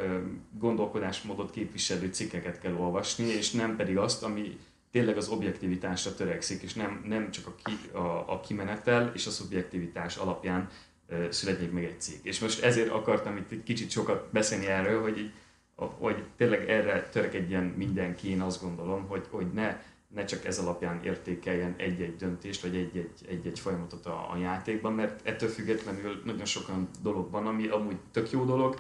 [0.59, 4.59] gondolkodásmódot képviselő cikkeket kell olvasni, és nem pedig azt, ami
[4.91, 9.31] tényleg az objektivitásra törekszik, és nem, nem csak a, ki, a, a kimenetel és a
[9.31, 10.69] szubjektivitás alapján
[11.09, 12.25] ö, születik meg egy cikk.
[12.25, 15.33] És most ezért akartam itt egy kicsit sokat beszélni erről, hogy,
[15.75, 19.83] hogy tényleg erre törekedjen mindenki, én azt gondolom, hogy, hogy ne,
[20.15, 25.27] ne csak ez alapján értékeljen egy-egy döntést, vagy egy-egy, egy-egy folyamatot a, a játékban, mert
[25.27, 28.79] ettől függetlenül nagyon sokan dolog ami amúgy tök jó dolog,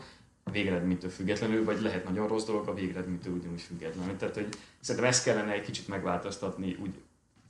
[0.52, 4.16] végeredménytől függetlenül, vagy lehet nagyon rossz dolog a végeredménytől ugyanúgy függetlenül.
[4.16, 4.48] Tehát, hogy
[4.80, 6.94] szerintem ezt kellene egy kicsit megváltoztatni, úgy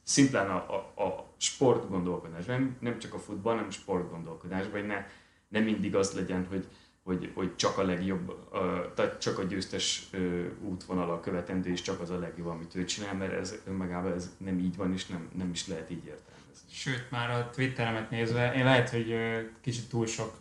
[0.03, 4.81] szimplán a, a, a sport gondolkodásban, nem, nem csak a futball, hanem a sport gondolkodásban,
[4.81, 5.07] hogy ne,
[5.49, 6.67] ne mindig az legyen, hogy,
[7.03, 8.49] hogy, hogy csak a legjobb,
[8.95, 13.15] tehát csak a győztes ö, útvonala követendő, és csak az a legjobb, amit ő csinál,
[13.15, 16.30] mert ez önmagában ez nem így van, és nem, nem is lehet így értelmezni.
[16.73, 19.15] Sőt, már a Twitteremet nézve, én lehet, hogy
[19.61, 20.39] kicsit túl sok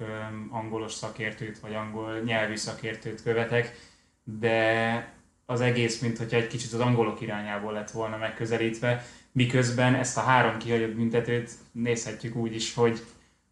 [0.49, 3.79] angolos szakértőt, vagy angol nyelvű szakértőt követek,
[4.23, 5.13] de
[5.45, 10.21] az egész, mint hogyha egy kicsit az angolok irányából lett volna megközelítve, miközben ezt a
[10.21, 13.01] három kihagyott büntetőt nézhetjük úgy is, hogy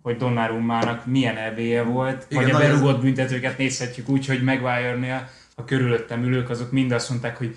[0.01, 5.65] hogy Donnarummának milyen ebéje volt, Igen, vagy a berugott büntetőket nézhetjük úgy, hogy Maguire-nél a
[5.65, 7.55] körülöttem ülők, azok mind azt mondták, hogy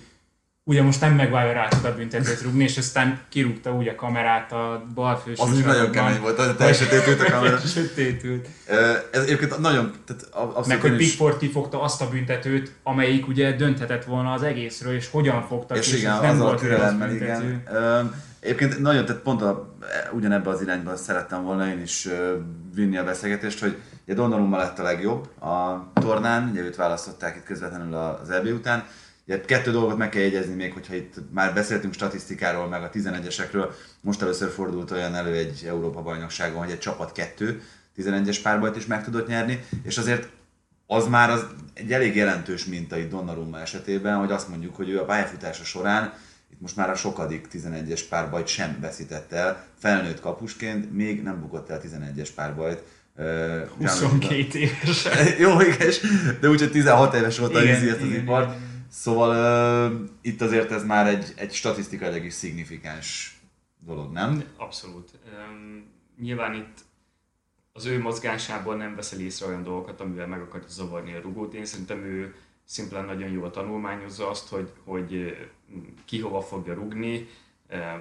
[0.70, 4.52] ugye most nem Maguire rá tud a büntetőt rúgni, és aztán kirúgta úgy a kamerát
[4.52, 7.58] a balfős Az is nagyon kemény volt, hogy teljesen tétült a kamera.
[7.74, 8.48] Sötétült.
[9.10, 14.04] Ez egyébként nagyon, tehát abszolút Meg hogy Pickford kifogta azt a büntetőt, amelyik ugye dönthetett
[14.04, 17.14] volna az egészről, és hogyan fogta És ki, igen, nem azzal a volt rossz türelemmel,
[17.14, 17.64] igen.
[18.40, 19.76] Egyébként nagyon, tehát pont a,
[20.12, 22.08] ugyanebbe az irányba szerettem volna én is
[22.74, 27.44] vinni a beszélgetést, hogy ugye Donnarumma lett a legjobb a tornán, ugye őt választották itt
[27.44, 28.84] közvetlenül az EB után.
[29.30, 33.68] Ugye kettő dolgot meg kell jegyezni még, hogyha itt már beszéltünk statisztikáról, meg a 11-esekről,
[34.00, 37.62] most először fordult olyan elő egy Európa bajnokságon, hogy egy csapat kettő
[37.98, 40.28] 11-es párbajt is meg tudott nyerni, és azért
[40.86, 45.00] az már az egy elég jelentős minta itt Donnarumma esetében, hogy azt mondjuk, hogy ő
[45.00, 46.12] a pályafutása során
[46.52, 51.70] itt most már a sokadik 11-es párbajt sem veszített el, felnőtt kapusként még nem bukott
[51.70, 52.82] el 11-es párbajt.
[53.16, 55.08] Ö, 22 éves.
[55.38, 55.90] Jó, igen,
[56.40, 58.48] de úgyhogy 16 éves volt a Izzy ezt az ipart.
[58.48, 58.69] igen, igen.
[58.90, 63.40] Szóval uh, itt azért ez már egy, egy statisztikailag is szignifikáns
[63.78, 64.44] dolog, nem?
[64.56, 65.10] Abszolút.
[65.24, 65.84] Um,
[66.20, 66.78] nyilván itt
[67.72, 71.54] az ő mozgásából nem veszel észre olyan dolgokat, amivel meg akarja zavarni a rugót.
[71.54, 75.36] Én szerintem ő szimplán nagyon jól tanulmányozza azt, hogy, hogy
[76.04, 77.28] ki hova fogja rugni,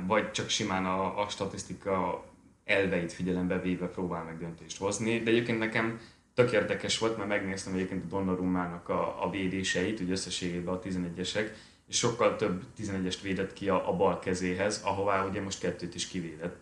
[0.08, 2.26] vagy csak simán a, a statisztika
[2.66, 5.20] elveit figyelembe véve próbál meg döntést hozni.
[5.20, 6.00] De egyébként nekem
[6.40, 11.52] tök érdekes volt, mert megnéztem egyébként a Donnarummának a, a védéseit, úgy összességében a 11-esek,
[11.88, 16.08] és sokkal több 11-est védett ki a, a bal kezéhez, ahová ugye most kettőt is
[16.08, 16.62] kivédett,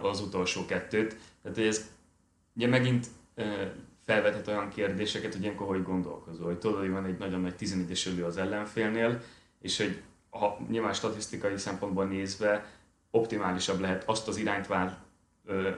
[0.00, 1.16] az utolsó kettőt.
[1.42, 1.90] Tehát hogy ez
[2.56, 3.44] ugye megint ö,
[4.04, 8.06] felvetett olyan kérdéseket, hogy ilyenkor hogy gondolkozol, hogy tudod, hogy van egy nagyon nagy 11-es
[8.06, 9.22] ölő az ellenfélnél,
[9.60, 12.72] és hogy ha nyilván statisztikai szempontból nézve
[13.10, 15.04] optimálisabb lehet azt az irányt vál,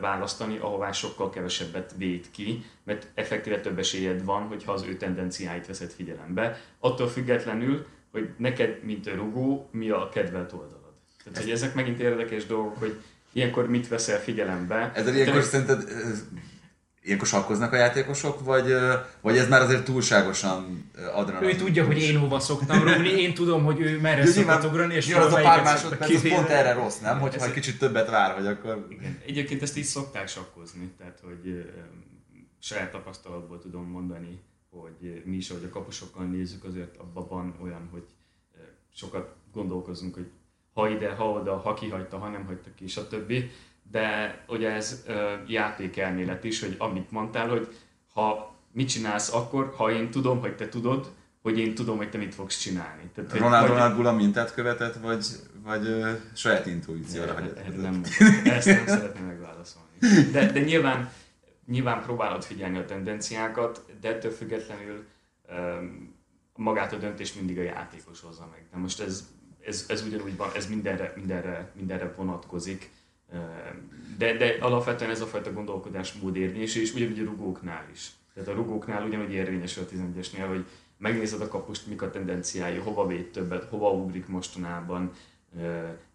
[0.00, 5.66] választani, ahová sokkal kevesebbet véd ki, mert effektíve több esélyed van, hogyha az ő tendenciáit
[5.66, 6.60] veszed figyelembe.
[6.78, 10.92] Attól függetlenül, hogy neked, mint a rugó, mi a kedvelt oldalad.
[11.24, 13.00] Tehát, hogy ezek megint érdekes dolgok, hogy
[13.32, 14.92] ilyenkor mit veszel figyelembe.
[14.94, 15.88] Ezzel ilyenkor Tényleg- szerinted
[17.22, 18.74] sakkoznak a játékosok, vagy,
[19.20, 21.48] vagy ez már azért túlságosan adrenalin?
[21.48, 25.06] Ő tudja, hogy én hova szoktam rúgni, én tudom, hogy ő merre szokott ugrani, és
[25.06, 27.20] nyilván az a pár másodperc, az pont erre rossz, nem?
[27.20, 28.86] Hogyha Ez- egy kicsit többet vár, hogy akkor...
[28.90, 29.18] Igen.
[29.26, 31.72] Egyébként ezt így szokták sakkozni, tehát hogy
[32.58, 34.40] saját tapasztalatból tudom mondani,
[34.70, 38.04] hogy mi is, ahogy a kapusokkal nézzük, azért abban van olyan, hogy
[38.94, 40.30] sokat gondolkozunk, hogy
[40.72, 43.32] ha ide, ha oda, ha kihagyta, ha nem hagyta ki, stb.
[43.90, 47.74] De ugye ez ö, játékelmélet is, hogy amit mondtál, hogy
[48.14, 52.18] ha mit csinálsz akkor, ha én tudom, hogy te tudod, hogy én tudom, hogy te
[52.18, 53.10] mit fogsz csinálni.
[53.14, 55.26] Tehát, hogy- Ronald, vagy- Ronald Gula mintát követett, vagy,
[55.64, 57.56] vagy ö, saját intuícióra erre, hagyott?
[57.58, 58.02] erre nem,
[58.44, 59.88] ezt nem szeretném megválaszolni.
[60.32, 61.12] De, de nyilván,
[61.66, 65.04] nyilván próbálod figyelni a tendenciákat, de ettől függetlenül
[65.50, 66.14] um,
[66.56, 68.66] magát a döntést mindig a játékos hozza meg.
[68.72, 69.24] De most ez,
[69.66, 72.90] ez, ez ugyanúgy van, ez mindenre, mindenre, mindenre vonatkozik.
[74.18, 78.10] De, de alapvetően ez a fajta gondolkodásmód érvényes, és ugyanúgy a rugóknál is.
[78.34, 80.64] Tehát a rugóknál ugyanúgy érvényesül a 11-esnél, hogy
[80.98, 85.12] megnézed a kapust, mik a tendenciái, hova véd többet, hova ugrik mostanában,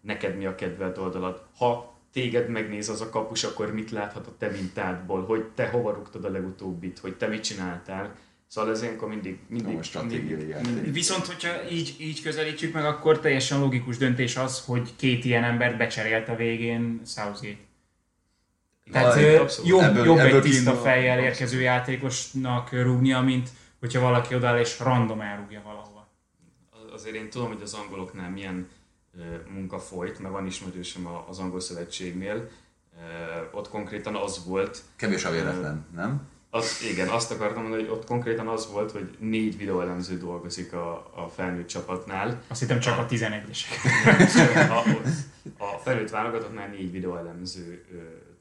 [0.00, 1.46] neked mi a kedvelt oldalat.
[1.56, 5.92] Ha téged megnéz az a kapus, akkor mit láthat a te mintádból, hogy te hova
[5.92, 8.14] rúgtad a legutóbbit, hogy te mit csináltál.
[8.50, 13.20] Szóval ez ilyenkor mindig, mindig, Jó, stratégiai mindig, Viszont, hogyha így, így közelítjük meg, akkor
[13.20, 17.56] teljesen logikus döntés az, hogy két ilyen embert becserélt a végén Southgate.
[18.92, 19.70] Tehát ö, abszolút.
[19.70, 21.30] jobb, Ebből- jobb ebből egy tiszta fejjel abszolút.
[21.30, 23.48] érkező játékosnak rúgnia, mint
[23.80, 26.08] hogyha valaki odáll és random elrúgja valahova.
[26.92, 28.68] azért én tudom, hogy az angoloknál milyen
[29.54, 32.50] munka folyt, mert van ismerősöm a- az angol szövetségnél,
[33.52, 36.28] ott konkrétan az volt, Kevés a véletlen, nem?
[36.50, 41.10] Az, igen, azt akartam mondani, hogy ott konkrétan az volt, hogy négy videóelemző dolgozik a,
[41.14, 42.42] a felnőtt csapatnál.
[42.48, 43.68] Azt hittem csak a 11-esek.
[44.70, 47.96] A, a felnőtt válogatottnál négy videóelemző ö,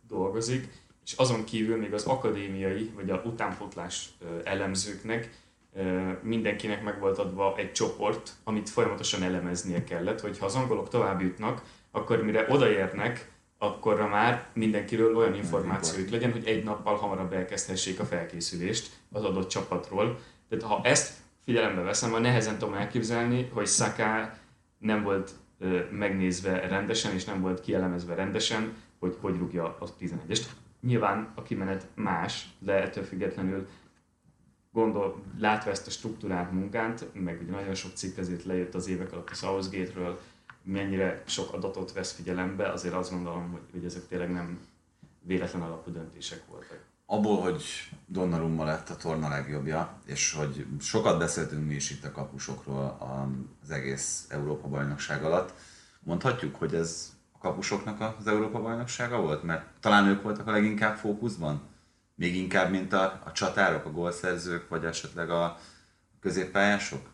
[0.07, 0.67] dolgozik,
[1.05, 5.29] és azon kívül még az akadémiai, vagy a utánpótlás ö, elemzőknek
[5.75, 10.89] ö, mindenkinek meg volt adva egy csoport, amit folyamatosan elemeznie kellett, hogy ha az angolok
[10.89, 17.33] tovább jutnak, akkor mire odaérnek, akkorra már mindenkiről olyan információik legyen, hogy egy nappal hamarabb
[17.33, 20.19] elkezdhessék a felkészülést az adott csapatról.
[20.49, 24.33] Tehát ha ezt figyelembe veszem, akkor nehezen tudom elképzelni, hogy Saka
[24.77, 30.43] nem volt ö, megnézve rendesen, és nem volt kielemezve rendesen, hogy hogy rúgja a 11-est.
[30.81, 33.67] Nyilván a kimenet más, de ettől függetlenül
[34.71, 39.11] gondol, látva ezt a struktúrált munkát, meg ugye nagyon sok cikk ezért lejött az évek
[39.11, 40.19] alatt a Southgate-ről,
[40.71, 44.59] mennyire sok adatot vesz figyelembe, azért azt gondolom, hogy, hogy ezek tényleg nem
[45.21, 46.79] véletlen alapú döntések voltak.
[47.05, 47.63] Abból, hogy
[48.05, 52.97] Donnarumma lett a torna legjobbja, és hogy sokat beszéltünk mi is itt a kapusokról
[53.63, 55.53] az egész Európa-bajnokság alatt,
[55.99, 59.43] mondhatjuk, hogy ez a kapusoknak az Európa-bajnoksága volt?
[59.43, 61.61] Mert talán ők voltak a leginkább fókuszban?
[62.15, 65.57] Még inkább, mint a, a csatárok, a gólszerzők, vagy esetleg a
[66.19, 67.09] középpályások?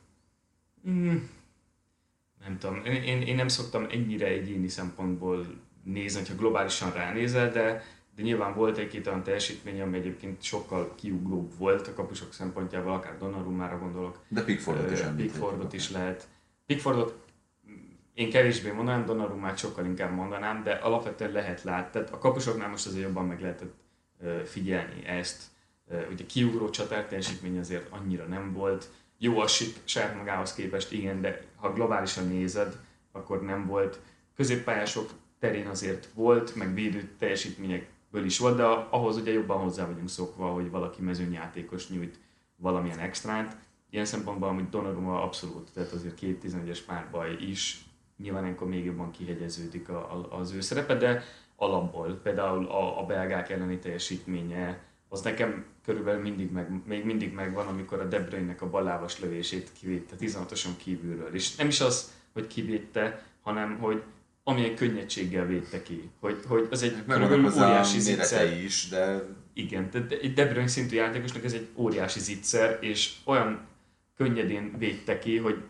[2.46, 5.46] Nem tudom, én, én, nem szoktam ennyire egyéni szempontból
[5.84, 7.84] nézni, hogyha globálisan ránézel, de,
[8.16, 13.18] de nyilván volt egy-két olyan teljesítmény, ami egyébként sokkal kiugróbb volt a kapusok szempontjából, akár
[13.18, 15.00] Donnarummára gondolok, De Pickfordot is.
[15.16, 16.28] Pickfordot is lehet.
[16.66, 17.26] Pickfordot
[18.16, 21.92] én kevésbé mondanám, Donnarummát sokkal inkább mondanám, de alapvetően lehet látni.
[21.92, 23.74] Tehát a kapusoknál most azért jobban meg lehetett
[24.46, 25.44] figyelni ezt.
[26.12, 28.90] Ugye kiugró csatár teljesítmény azért annyira nem volt.
[29.18, 32.78] Jó a sik saját magához képest, igen, de ha globálisan nézed,
[33.12, 34.00] akkor nem volt.
[34.36, 40.10] Középpályások terén azért volt, meg védő teljesítményekből is volt, de ahhoz ugye jobban hozzá vagyunk
[40.10, 42.20] szokva, hogy valaki mezőnyjátékos nyújt
[42.56, 43.58] valamilyen extrát.
[43.90, 47.86] Ilyen szempontból amúgy Donnarumma abszolút, tehát azért két 11-es párbaj is,
[48.18, 49.88] nyilván akkor még jobban kihegyeződik
[50.30, 51.24] az ő szerepe, de
[51.56, 54.84] alapból például a, a belgák elleni teljesítménye,
[55.16, 59.72] az nekem körülbelül mindig meg, még mindig megvan, amikor a De Bruyne-nek a ballábas lövését
[59.80, 61.34] kivédte 16-oson kívülről.
[61.34, 64.04] És nem is az, hogy kivédte, hanem hogy
[64.44, 66.10] amilyen könnyedséggel védte ki.
[66.20, 68.58] Hogy, hogy az egy Megvannak körülbelül hozzá a óriási zicser.
[68.64, 69.24] is, de
[69.54, 73.68] Igen, tehát egy De Bruyne szintű játékosnak ez egy óriási zicser, és olyan
[74.18, 75.64] könnyedén védte ki, hogy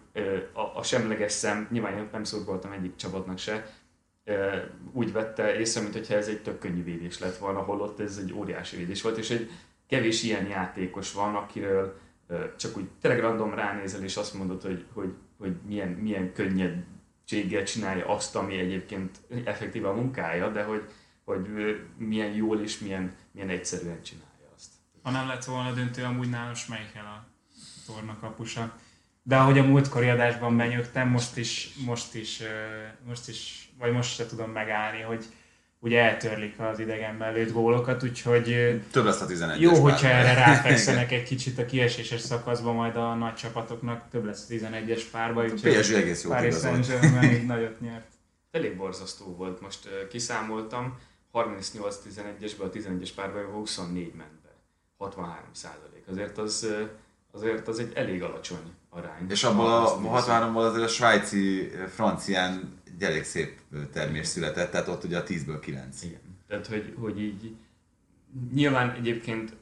[0.53, 3.73] a, a semleges szem, nyilván nem szurkoltam egyik csapatnak se,
[4.91, 8.77] úgy vette észre, mintha ez egy tök könnyű védés lett volna, holott ez egy óriási
[8.77, 9.49] védés volt, és egy
[9.87, 11.99] kevés ilyen játékos van, akiről
[12.57, 18.35] csak úgy tényleg ránézel, és azt mondod, hogy, hogy, hogy milyen, milyen könnyedséggel csinálja azt,
[18.35, 20.83] ami egyébként effektíve a munkája, de hogy,
[21.23, 21.47] hogy
[21.97, 24.71] milyen jól és milyen, milyen egyszerűen csinálja azt.
[25.03, 27.27] Ha nem lett volna döntő, amúgy nálos melyik el a
[27.85, 28.77] tornakapusa.
[29.23, 32.41] De ahogy a múltkori adásban benyögtem, most is, most is,
[33.07, 35.25] most is, vagy most se tudom megállni, hogy
[35.79, 41.11] ugye eltörlik az idegenben lőtt gólokat, úgyhogy Több lesz a 11 jó, hogyha erre ráfekszenek
[41.17, 45.77] egy kicsit a kieséses szakaszban majd a nagy csapatoknak, több lesz a 11-es párba, úgyhogy
[45.77, 46.55] PSG egész jót Paris.
[46.55, 48.07] Saint-Germain így nagyot nyert.
[48.51, 50.99] Elég borzasztó volt, most kiszámoltam,
[51.33, 54.49] 38-11-esbe a 11-es párban 24 ment be.
[54.97, 56.03] 63 százalék.
[56.07, 56.67] Azért az,
[57.31, 59.29] azért az egy elég alacsony arány.
[59.29, 60.11] És abból a azt nézzük.
[60.13, 63.59] 63-ból azért a svájci francián egy elég szép
[63.91, 66.03] termés született, tehát ott ugye a 10-ből 9.
[66.03, 66.19] Igen.
[66.47, 67.55] Tehát, hogy, hogy így
[68.53, 69.55] nyilván egyébként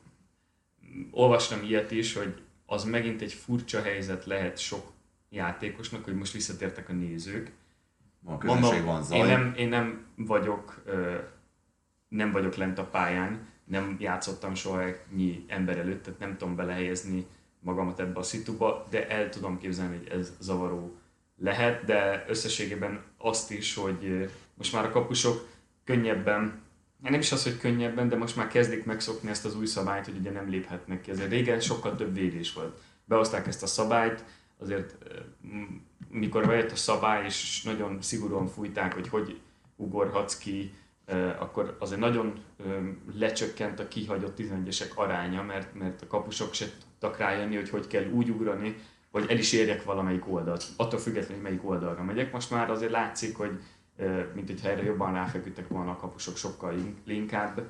[1.12, 4.92] olvastam ilyet is, hogy az megint egy furcsa helyzet lehet sok
[5.30, 7.52] játékosnak, hogy most visszatértek a nézők.
[8.20, 9.18] Van közönség, van zaj.
[9.18, 10.84] én nem, én nem vagyok
[12.08, 17.26] nem vagyok lent a pályán, nem játszottam soha ennyi ember előtt, tehát nem tudom belehelyezni
[17.64, 20.96] magamat ebbe a szituba, de el tudom képzelni, hogy ez zavaró
[21.38, 25.48] lehet, de összességében azt is, hogy most már a kapusok
[25.84, 26.62] könnyebben,
[27.02, 30.18] nem is az, hogy könnyebben, de most már kezdik megszokni ezt az új szabályt, hogy
[30.18, 31.12] ugye nem léphetnek ki.
[31.12, 32.80] Azért régen sokkal több védés volt.
[33.06, 34.24] Behozták ezt a szabályt,
[34.58, 34.96] azért
[36.10, 39.40] mikor bejött a szabály, és nagyon szigorúan fújták, hogy hogy
[39.76, 40.74] ugorhatsz ki,
[41.40, 42.34] akkor azért nagyon
[43.16, 46.66] lecsökkent a kihagyott 11-esek aránya, mert, mert a kapusok se
[47.04, 48.76] tudtak rájönni, hogy hogy kell úgy ugrani,
[49.12, 50.66] hogy el is érjek valamelyik oldalt.
[50.78, 52.32] Attól függetlenül, hogy melyik oldalra megyek.
[52.32, 53.60] Most már azért látszik, hogy
[54.34, 57.62] mint hogyha erre jobban ráfeküdtek volna a kapusok sokkal in- inkább,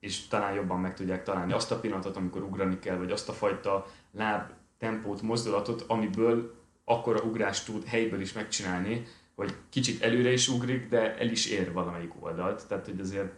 [0.00, 3.32] és talán jobban meg tudják találni azt a pillanatot, amikor ugrani kell, vagy azt a
[3.32, 10.48] fajta láb tempót, mozdulatot, amiből akkora ugrást tud helyből is megcsinálni, hogy kicsit előre is
[10.48, 12.66] ugrik, de el is ér valamelyik oldalt.
[12.68, 13.32] Tehát, hogy azért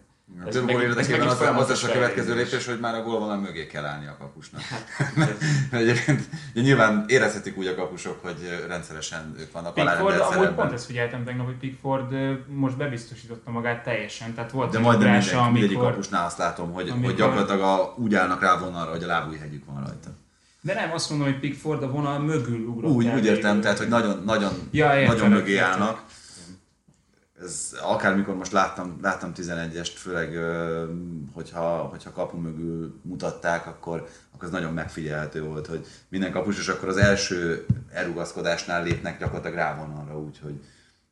[0.44, 2.80] A ez több gól megint- ez érdekében az, az, folyamatos az a következő lépés, hogy
[2.80, 4.60] már a gólvonal mögé kell állni a kapusnak.
[4.60, 4.84] Hát,
[5.16, 10.72] Mert Egyébként nyilván érezhetik úgy a kapusok, hogy rendszeresen ők vannak Pickford, alárendelt amúgy pont
[10.72, 12.14] ezt figyeltem tegnap, hogy Pickford
[12.46, 15.90] most bebiztosította magát teljesen, tehát volt De majdnem mindenki, mindegyik amikor...
[15.90, 19.64] kapusnál azt látom, hogy, amikor- hogy gyakorlatilag a, úgy állnak rá vonalra, hogy a lábújhegyük
[19.66, 20.08] van rajta.
[20.60, 23.60] De nem azt mondom, hogy Pickford a vonal mögül ugrott Úgy, úgy értem, végül.
[23.60, 26.02] tehát hogy nagyon, nagyon, Ja, értelek, nagyon mögé állnak.
[27.42, 30.38] Ez akármikor most láttam, láttam 11-est, főleg
[31.32, 36.68] hogyha, hogyha kapu mögül mutatták, akkor, akkor ez nagyon megfigyelhető volt, hogy minden kapus, és
[36.68, 40.54] akkor az első elrugaszkodásnál lépnek gyakorlatilag rávonalra, úgyhogy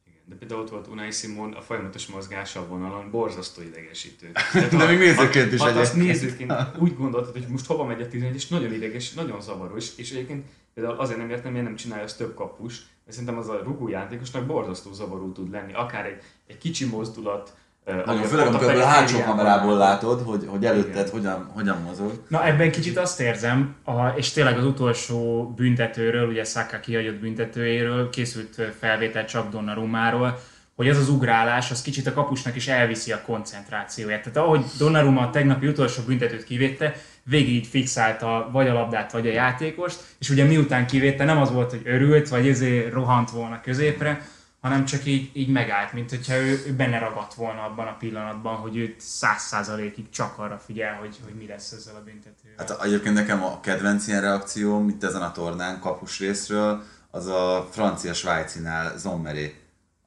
[0.06, 4.30] Igen, de például ott volt Unai Simon, a folyamatos mozgása a vonalon borzasztó idegesítő.
[4.78, 6.20] De még nézőként is ha azt egyébként.
[6.20, 10.10] nézőként úgy gondoltad, hogy most hova megy a 11, és nagyon ideges, nagyon zavaros, és
[10.10, 13.62] egyébként például azért nem értem, miért nem csinálja azt több kapus, mert szerintem az a
[13.64, 18.84] rugójátékosnak borzasztó zavaró tud lenni, akár egy, egy kicsi mozdulat, nagyon a főleg amikor a
[18.84, 22.12] hátsó kamerából látod, hogy, hogy előtted hogyan, hogyan mozog.
[22.28, 28.10] Na ebben kicsit azt érzem, a, és tényleg az utolsó büntetőről, ugye Saka kihagyott büntetőjéről
[28.10, 30.38] készült felvétel csak Donnarumáról,
[30.76, 34.22] hogy az az ugrálás, az kicsit a kapusnak is elviszi a koncentrációját.
[34.22, 36.94] Tehát ahogy Donnarumma a tegnapi utolsó büntetőt kivédte,
[37.28, 41.52] végig így fixálta vagy a labdát, vagy a játékost, és ugye miután kivédte, nem az
[41.52, 44.28] volt, hogy örült, vagy ezért rohant volna középre,
[44.60, 48.54] hanem csak így, így megállt, mint hogyha ő, ő benne ragadt volna abban a pillanatban,
[48.54, 52.56] hogy őt száz százalékig csak arra figyel, hogy, hogy mi lesz ezzel a büntetővel.
[52.56, 57.68] Hát egyébként nekem a kedvenc ilyen reakcióm itt ezen a tornán kapus részről, az a
[57.70, 59.54] francia-svájcinál Zommeré,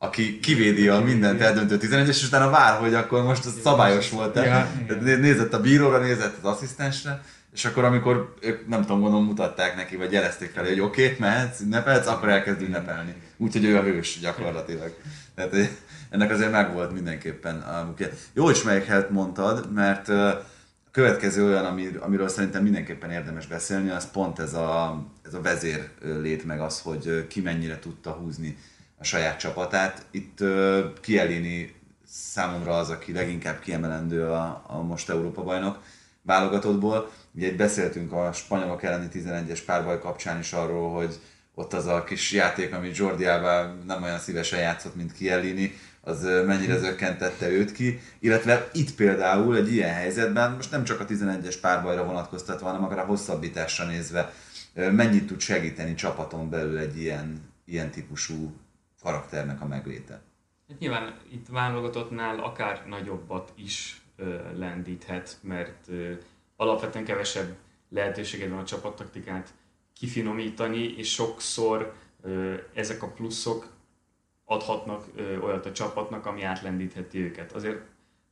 [0.01, 4.45] aki kivédi a mindent eldöntő 11 és utána vár, hogy akkor most ez szabályos volt-e.
[4.45, 4.67] Ja,
[5.17, 7.21] nézett a bíróra, nézett az asszisztensre,
[7.53, 11.15] és akkor amikor ők nem tudom, gondolom mutatták neki, vagy jelezték fel, hogy oké, okay,
[11.19, 13.13] mehetsz, ünnepelsz, akkor elkezd ünnepelni.
[13.37, 14.93] Úgyhogy ő a hős gyakorlatilag.
[15.35, 15.69] Tehát hogy
[16.09, 18.07] ennek azért megvolt mindenképpen a munkja.
[18.33, 23.89] Jó, hogy Schmeichelt mondtad, mert ö, a következő olyan, ami, amiről szerintem mindenképpen érdemes beszélni,
[23.89, 28.11] az pont ez a, ez a vezér ö, lét meg az, hogy ki mennyire tudta
[28.11, 28.57] húzni
[28.99, 30.05] a saját csapatát.
[30.11, 31.75] Itt uh, Kielini
[32.07, 35.79] számomra az, aki leginkább kiemelendő a, a most Európa bajnok
[36.21, 37.11] válogatottból.
[37.35, 41.19] Ugye beszéltünk a spanyolok elleni 11-es párbaj kapcsán is arról, hogy
[41.55, 46.23] ott az a kis játék, amit Jordi Alba nem olyan szívesen játszott, mint Kielini, az
[46.45, 51.55] mennyire zökkentette őt ki, illetve itt például egy ilyen helyzetben, most nem csak a 11-es
[51.61, 54.33] párbajra vonatkoztatva, hanem akár a hosszabbításra nézve,
[54.73, 58.53] mennyit tud segíteni csapaton belül egy ilyen, ilyen típusú
[59.01, 60.21] karakternek a megléte.
[60.69, 66.13] Hát nyilván itt válogatottnál akár nagyobbat is ö, lendíthet, mert ö,
[66.55, 67.55] alapvetően kevesebb
[67.89, 69.53] lehetőséged van a csapattaktikát
[69.93, 73.67] kifinomítani, és sokszor ö, ezek a pluszok
[74.45, 77.51] adhatnak ö, olyat a csapatnak, ami átlendítheti őket.
[77.51, 77.81] Azért,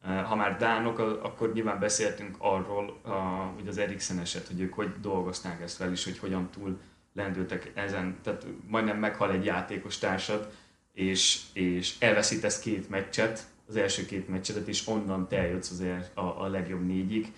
[0.03, 3.09] ö, ha már Dánok, akkor nyilván beszéltünk arról, a,
[3.55, 6.79] hogy az Eriksen eset, hogy ők hogy dolgozták ezt fel, és hogy hogyan túl
[7.17, 8.17] lendültek ezen.
[8.23, 10.51] Tehát majdnem meghal egy játékos társad,
[10.93, 16.43] és, és elveszítesz két meccset, az első két meccsedet, és onnan te eljutsz az a,
[16.43, 17.33] a legjobb négyig.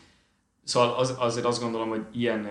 [0.64, 2.44] Szóval az, azért azt gondolom, hogy ilyen,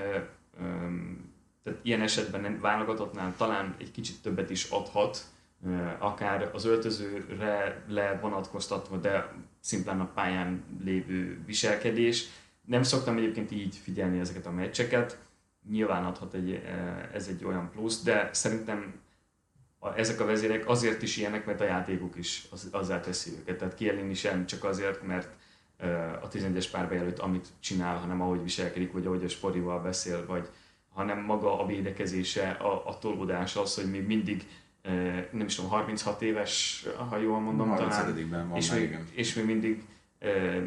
[1.63, 5.25] tehát ilyen esetben válogatottnál talán egy kicsit többet is adhat,
[5.99, 12.25] akár az öltözőre levonatkoztatva, de szimplán a pályán lévő viselkedés.
[12.67, 15.19] Nem szoktam egyébként így figyelni ezeket a meccseket,
[15.71, 16.63] nyilván adhat egy,
[17.13, 18.95] ez egy olyan plusz, de szerintem
[19.79, 23.59] a, ezek a vezérek azért is ilyenek, mert a játékuk is az, azzá teszi őket.
[23.59, 25.29] Tehát Kielini sem csak azért, mert
[26.23, 30.49] a 11-es párbaj előtt amit csinál, hanem ahogy viselkedik, vagy ahogy a sporival beszél, vagy
[30.89, 34.47] hanem maga a védekezése, a, a tolódás az, hogy még mindig
[35.31, 37.91] nem is tudom, 36 éves, ha jól mondom, talán,
[38.55, 39.83] és, még, és még mindig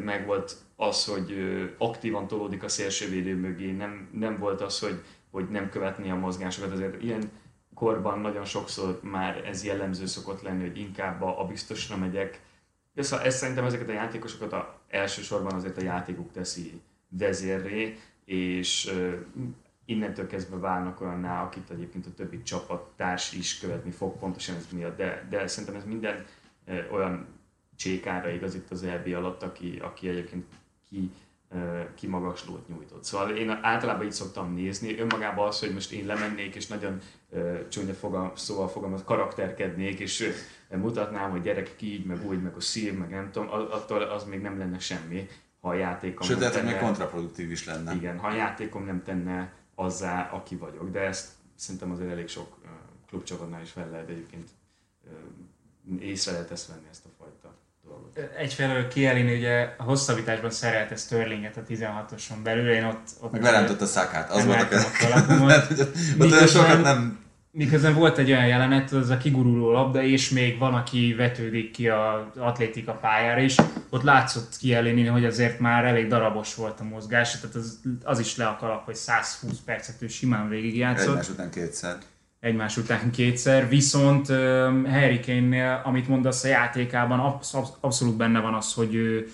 [0.04, 1.34] megvolt az, hogy
[1.78, 6.72] aktívan tolódik a szélsővédő mögé, nem, nem volt az, hogy, hogy nem követni a mozgásokat,
[6.72, 7.30] azért ilyen
[7.74, 12.40] korban nagyon sokszor már ez jellemző szokott lenni, hogy inkább a, a biztosra megyek.
[12.94, 18.92] De szóval ez szerintem ezeket a játékosokat a, elsősorban azért a játékuk teszi vezérré, és
[19.84, 24.18] innentől kezdve válnak olyanná, akit egyébként a többi csapattárs is követni fog.
[24.18, 26.24] Pontosan ez miatt, de, de szerintem ez minden
[26.90, 27.26] olyan
[27.82, 30.44] csékára igaz itt az EB alatt, aki, aki egyébként
[30.88, 31.10] ki,
[31.94, 33.04] ki magaslót nyújtott.
[33.04, 37.00] Szóval én általában így szoktam nézni, önmagában az, hogy most én lemennék és nagyon
[37.68, 40.32] csúnya fogam, szóval fogam, karakterkednék, és
[40.68, 44.40] mutatnám, hogy gyerek így, meg úgy, meg a szív, meg nem tudom, attól az még
[44.40, 45.28] nem lenne semmi,
[45.60, 47.94] ha a játékom Sőt, tenne, még kontraproduktív is lenne.
[47.94, 50.90] Igen, ha a játékom nem tenne azzá, aki vagyok.
[50.90, 52.56] De ezt szerintem azért elég sok
[53.08, 54.48] klubcsapatnál is fel lehet egyébként
[55.98, 57.21] észre lehet ezt venni ezt a.
[58.38, 63.08] Egyfelől Kielin ugye a hosszabbításban szerelte Sterlinget a 16-oson belül, én ott...
[63.20, 65.88] ott Meg lerántott a szakát, az volt a kezdet.
[66.20, 70.58] Ott olyan sokat nem miközben volt egy olyan jelenet, az a kiguruló labda, és még
[70.58, 73.54] van, aki vetődik ki az atlétika pályára is,
[73.90, 78.36] ott látszott kielini, hogy azért már elég darabos volt a mozgás, tehát az, az is
[78.36, 81.08] le a kalap, hogy 120 percet ő simán végigjátszott.
[81.08, 81.96] Egymás után kétszer.
[82.42, 84.26] Egymás után kétszer, viszont
[84.86, 89.30] Harry Kane-nél, amit mondasz a játékában, absz- abszolút benne van az, hogy ő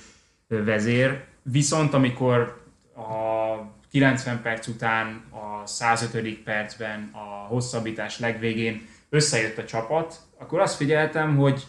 [0.48, 2.62] vezér, viszont amikor
[2.96, 3.02] a
[3.90, 6.42] 90 perc után a 105.
[6.42, 11.66] percben a hosszabbítás legvégén összejött a csapat, akkor azt figyeltem, hogy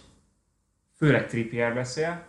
[0.97, 2.23] főleg Trippier beszél,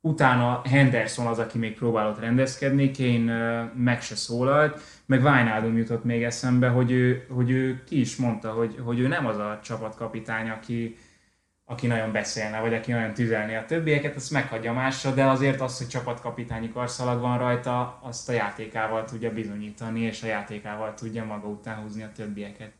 [0.00, 6.22] utána Henderson az, aki még próbálott rendezkedni, Kane meg se szólalt, meg Wijnaldum jutott még
[6.22, 10.48] eszembe, hogy ő, hogy ő ki is mondta, hogy, hogy ő nem az a csapatkapitány,
[10.48, 10.96] aki,
[11.64, 15.78] aki nagyon beszélne, vagy aki nagyon tüzelni a többieket, azt meghagyja másra, de azért az,
[15.78, 21.48] hogy csapatkapitányi karszalag van rajta, azt a játékával tudja bizonyítani, és a játékával tudja maga
[21.48, 22.72] után húzni a többieket.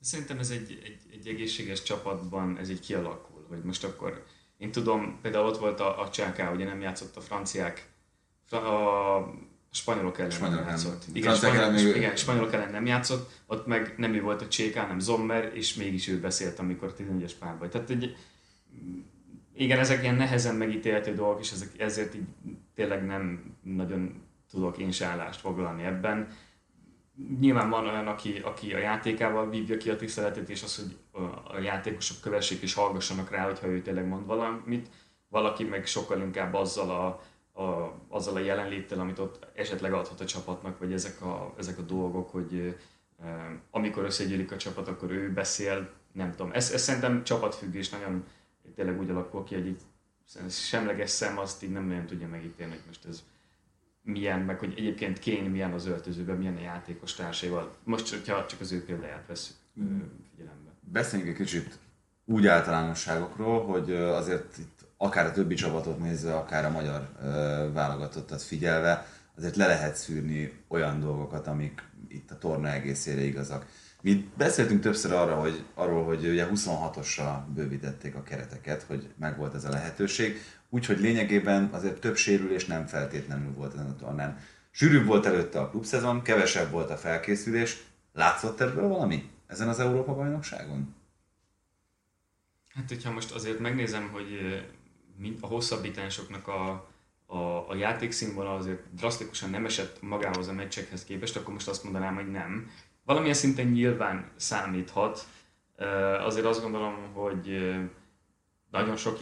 [0.00, 4.24] Szerintem ez egy, egy, egy egészséges csapatban, ez így kialakul, hogy most akkor
[4.62, 7.90] én tudom, például ott volt a, a Csáká, ugye nem játszott a franciák,
[8.50, 8.58] a
[9.70, 11.04] spanyolok ellen spanyolok nem játszott.
[11.12, 11.96] Igen, spanyolok, még...
[11.96, 15.74] igen, spanyolok ellen nem játszott, ott meg nem ő volt a Cséká, hanem Zommer, és
[15.74, 17.68] mégis ő beszélt, amikor 11-es párbaj.
[17.68, 18.16] Tehát egy,
[19.54, 22.26] igen, ezek ilyen nehezen megítélhető dolgok, és ezek, ezért így
[22.74, 26.28] tényleg nem nagyon tudok én se állást foglalni ebben.
[27.40, 30.96] Nyilván van olyan, aki, aki a játékával vívja ki a tiszteletét, és az, hogy
[31.44, 34.88] a játékosok kövessék és hallgassanak rá, hogyha ő tényleg mond valamit.
[35.28, 37.22] Valaki meg sokkal inkább azzal a,
[37.62, 41.82] a, azzal a jelenléttel, amit ott esetleg adhat a csapatnak, vagy ezek a, ezek a
[41.82, 42.74] dolgok, hogy
[43.70, 46.52] amikor összegyűlik a csapat, akkor ő beszél, nem tudom.
[46.52, 48.24] Ez, ez szerintem csapatfüggés nagyon
[48.74, 49.80] tényleg úgy alakul ki, hogy itt
[50.48, 53.24] semleges szem azt így nem nagyon tudja megítélni, hogy most ez
[54.02, 57.76] milyen, meg hogy egyébként Kane milyen az öltözőben, milyen a játékos társaival.
[57.84, 60.00] Most, hogyha csak az ő példáját veszük mm.
[60.30, 60.70] figyelembe.
[60.80, 61.78] Beszéljünk egy kicsit
[62.24, 67.08] úgy általánosságokról, hogy azért itt akár a többi csapatot nézve, akár a magyar
[67.72, 73.66] válogatottat figyelve, azért le lehet szűrni olyan dolgokat, amik itt a torna egészére igazak.
[74.02, 79.64] Mi beszéltünk többször arra, hogy, arról, hogy ugye 26-osra bővítették a kereteket, hogy megvolt ez
[79.64, 80.36] a lehetőség,
[80.74, 84.38] úgyhogy lényegében azért több sérülés nem feltétlenül volt ezen a tornán.
[84.70, 87.82] Sűrűbb volt előtte a klubszezon, kevesebb volt a felkészülés.
[88.12, 90.94] Látszott ebből valami ezen az Európa-bajnokságon?
[92.74, 94.38] Hát, hogyha most azért megnézem, hogy
[95.40, 96.88] a hosszabbításoknak a,
[97.26, 102.14] a, a játékszínvonal azért drasztikusan nem esett magához a meccsekhez képest, akkor most azt mondanám,
[102.14, 102.70] hogy nem.
[103.04, 105.26] Valamilyen szinten nyilván számíthat.
[106.24, 107.72] Azért azt gondolom, hogy
[108.72, 109.18] nagyon sok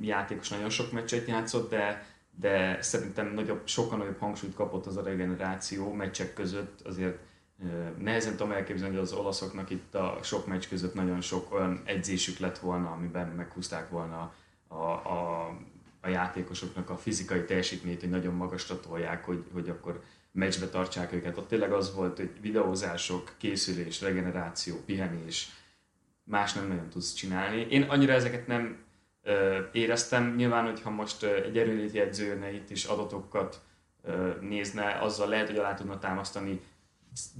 [0.00, 2.06] játékos nagyon sok meccset játszott, de,
[2.40, 6.80] de szerintem nagyobb, sokkal nagyobb hangsúlyt kapott az a regeneráció meccsek között.
[6.80, 7.18] Azért
[7.98, 12.38] nehezen tudom elképzelni, hogy az olaszoknak itt a sok meccs között nagyon sok olyan edzésük
[12.38, 14.34] lett volna, amiben meghúzták volna a
[14.74, 14.92] a,
[16.00, 20.02] a, játékosoknak a fizikai teljesítményét, hogy nagyon magasra tolják, hogy, hogy akkor
[20.32, 21.38] meccsbe tartsák őket.
[21.38, 25.50] Ott tényleg az volt, hogy videózások, készülés, regeneráció, pihenés,
[26.24, 27.66] más nem nagyon tudsz csinálni.
[27.70, 28.83] Én annyira ezeket nem
[29.72, 30.34] éreztem.
[30.34, 33.60] Nyilván, hogyha most egy erőléti edző jönne itt is adatokat
[34.40, 36.60] nézne, azzal lehet, hogy alá tudna támasztani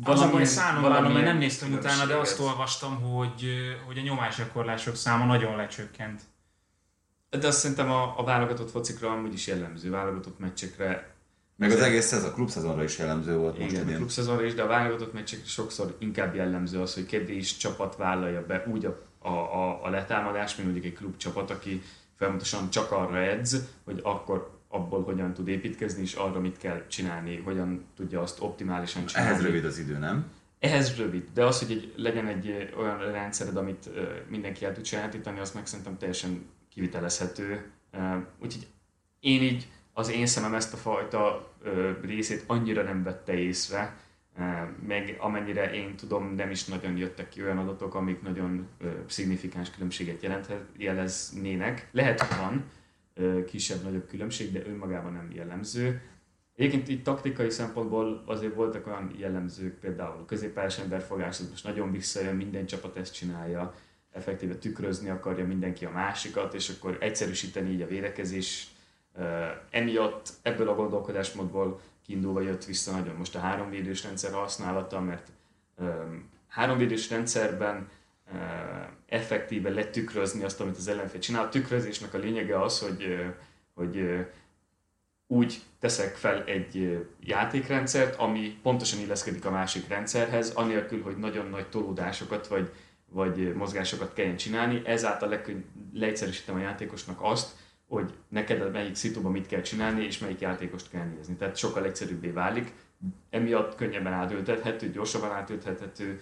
[0.04, 3.44] a baj szánom mert nem néztem utána, de azt olvastam, hogy,
[3.86, 6.20] hogy a nyomásgyakorlások száma nagyon lecsökkent.
[7.30, 11.14] De azt szerintem a, a válogatott focikra amúgy is jellemző, válogatott meccsekre
[11.56, 13.96] Meg az egész ez a klubszezonra is jellemző volt most Igen, a idén.
[13.96, 18.64] klubszezonra is, de a válogatott meccsekre sokszor inkább jellemző az, hogy kevés csapat vállalja be
[18.72, 21.82] úgy a, a, a, a letámadást, mint mondjuk egy klubcsapat, aki
[22.16, 27.36] folyamatosan csak arra edz, hogy akkor abból hogyan tud építkezni, és arra mit kell csinálni,
[27.36, 29.30] hogyan tudja azt optimálisan csinálni.
[29.30, 30.30] Ehhez rövid az idő, nem?
[30.58, 33.90] Ehhez rövid, de az, hogy egy, legyen egy olyan rendszered, amit
[34.28, 37.70] mindenki el tud sajátítani, az meg szerintem teljesen kivitelezhető.
[38.38, 38.66] Úgyhogy
[39.20, 41.52] én így, az én szemem ezt a fajta
[42.02, 43.96] részét annyira nem vette észre,
[44.86, 48.68] meg amennyire én tudom, nem is nagyon jöttek ki olyan adatok, amik nagyon
[49.06, 51.88] szignifikáns különbséget jelenthet, jeleznének.
[51.92, 52.64] Lehet, hogy van
[53.44, 56.00] kisebb-nagyobb különbség, de önmagában nem jellemző.
[56.56, 61.92] Egyébként itt taktikai szempontból azért voltak olyan jellemzők, például a középpályás emberfogás, ez most nagyon
[61.92, 63.74] visszajön, minden csapat ezt csinálja,
[64.10, 68.68] effektíve tükrözni akarja mindenki a másikat, és akkor egyszerűsíteni így a védekezés.
[69.70, 75.28] Emiatt ebből a gondolkodásmódból kiindulva jött vissza nagyon most a háromvédős rendszer használata, mert
[76.48, 77.88] háromvédős rendszerben
[78.32, 78.38] uh,
[79.06, 81.44] effektíve letükrözni azt, amit az ellenfél csinál.
[81.44, 83.24] A tükrözésnek a lényege az, hogy,
[83.74, 84.26] hogy
[85.26, 91.68] úgy teszek fel egy játékrendszert, ami pontosan illeszkedik a másik rendszerhez, anélkül, hogy nagyon nagy
[91.68, 92.72] tolódásokat vagy,
[93.06, 94.82] vagy mozgásokat kelljen csinálni.
[94.84, 97.56] Ezáltal lekön- leegyszerűsítem a játékosnak azt,
[97.94, 101.34] hogy neked melyik szituban mit kell csinálni, és melyik játékost kell nézni.
[101.34, 102.72] Tehát sokkal egyszerűbbé válik,
[103.30, 106.20] emiatt könnyebben átültethető, gyorsabban átültethető,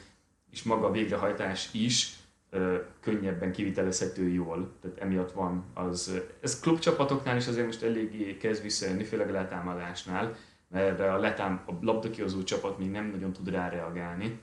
[0.50, 2.16] és maga a végrehajtás is
[2.50, 6.20] ö, könnyebben kivitelezhető jól, tehát emiatt van az.
[6.40, 10.36] Ez klubcsapatoknál is azért most eléggé kezd visszajönni, főleg a letámadásnál,
[10.68, 14.40] mert a, letám, a labdakihozó csapat még nem nagyon tud rá reagálni,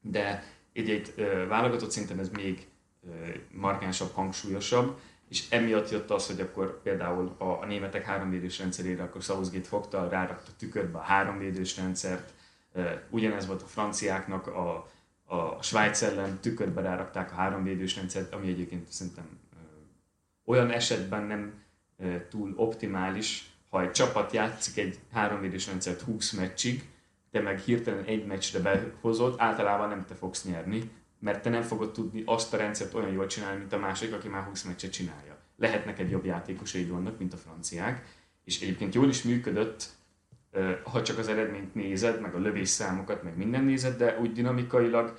[0.00, 1.14] de egy-egy
[1.48, 2.66] válogatott szinten ez még
[3.52, 4.98] markánsabb, hangsúlyosabb,
[5.34, 10.08] és emiatt jött az, hogy akkor például a, a németek háromvédős rendszerére akkor Southgate fogta,
[10.08, 12.32] rárakta tükörbe a háromvédős rendszert,
[13.10, 14.90] ugyanez volt a franciáknak, a,
[15.24, 19.24] a Svájc ellen tükörbe rárakták a háromvédős rendszert, ami egyébként szerintem
[20.44, 21.62] olyan esetben nem
[22.30, 26.88] túl optimális, ha egy csapat játszik egy háromvédős rendszert 20 meccsig,
[27.30, 30.90] te meg hirtelen egy meccsre behozod, általában nem te fogsz nyerni,
[31.24, 34.28] mert te nem fogod tudni azt a rendszert olyan jól csinálni, mint a másik, aki
[34.28, 35.36] már 20 meccset csinálja.
[35.56, 38.04] Lehet neked jobb játékosaid vannak, mint a franciák,
[38.44, 39.86] és egyébként jól is működött,
[40.82, 45.18] ha csak az eredményt nézed, meg a lövésszámokat, meg minden nézed, de úgy dinamikailag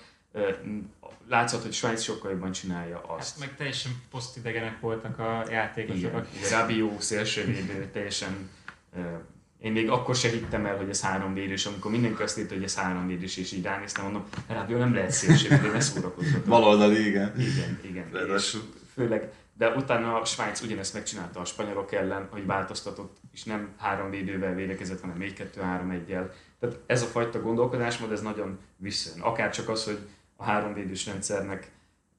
[1.27, 3.39] látszott, hogy Svájc sokkal jobban csinálja azt.
[3.39, 5.97] Hát meg teljesen posztidegenek voltak a játékosok.
[5.97, 8.49] Igen, akik- Rabiot szélsővédő, teljesen
[9.66, 12.76] én még akkor se hittem el, hogy ez háromvédős, amikor mindenki azt írta, hogy ez
[12.76, 16.45] háromvédős, és így ránéztem, mondom, Rabiot nem lehet szélsővédő, ne szórakozzatok.
[16.45, 17.34] Baloldali, igen.
[17.38, 18.09] Igen, igen.
[18.11, 18.61] Ráadásul.
[18.93, 24.09] főleg, de utána a Svájc ugyanezt megcsinálta a spanyolok ellen, hogy változtatott, és nem három
[24.09, 26.30] védővel védekezett, hanem 4-2-3-1-jel.
[26.59, 29.20] Tehát ez a fajta gondolkodásmód, ez nagyon visszajön.
[29.20, 29.99] Akár csak az, hogy
[30.36, 31.72] a három védős rendszernek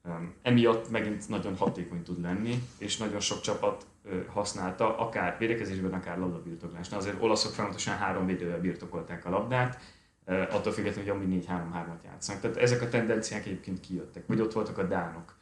[0.05, 3.87] um, emiatt megint nagyon hatékony tud lenni, és nagyon sok csapat
[4.29, 7.01] használta, akár védekezésben, akár labdabirtoklásnál.
[7.01, 9.81] Azért olaszok folyamatosan három védővel birtokolták a labdát,
[10.27, 12.41] attól függetlenül, hogy amúgy 4-3-3-at játszanak.
[12.41, 14.27] Tehát ezek a tendenciák egyébként kijöttek.
[14.27, 15.35] Vagy ott voltak a dánok.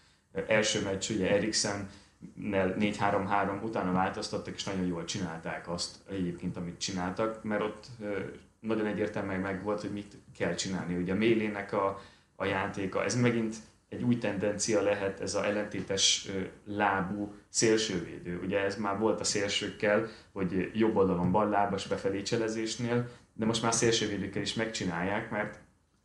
[0.47, 1.89] Első meccs, ugye Eriksen
[2.41, 7.87] 4-3-3 utána változtattak, és nagyon jól csinálták azt egyébként, amit csináltak, mert ott
[8.61, 10.95] nagyon egyértelműen meg volt, hogy mit kell csinálni.
[10.97, 12.01] Ugye a Mélének a,
[12.37, 13.57] a játéka, ez megint
[13.95, 16.29] egy új tendencia lehet, ez a ellentétes
[16.65, 18.41] lábú szélsővédő.
[18.45, 23.75] Ugye ez már volt a szélsőkkel, hogy jobb oldalon ballábas befelé cselezésnél, de most már
[23.75, 25.59] szélsővédőkkel is megcsinálják, mert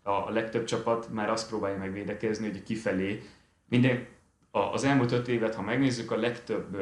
[0.03, 3.23] a legtöbb csapat már azt próbálja megvédekezni, hogy kifelé
[3.65, 4.07] minden,
[4.51, 6.77] az elmúlt öt évet, ha megnézzük, a legtöbb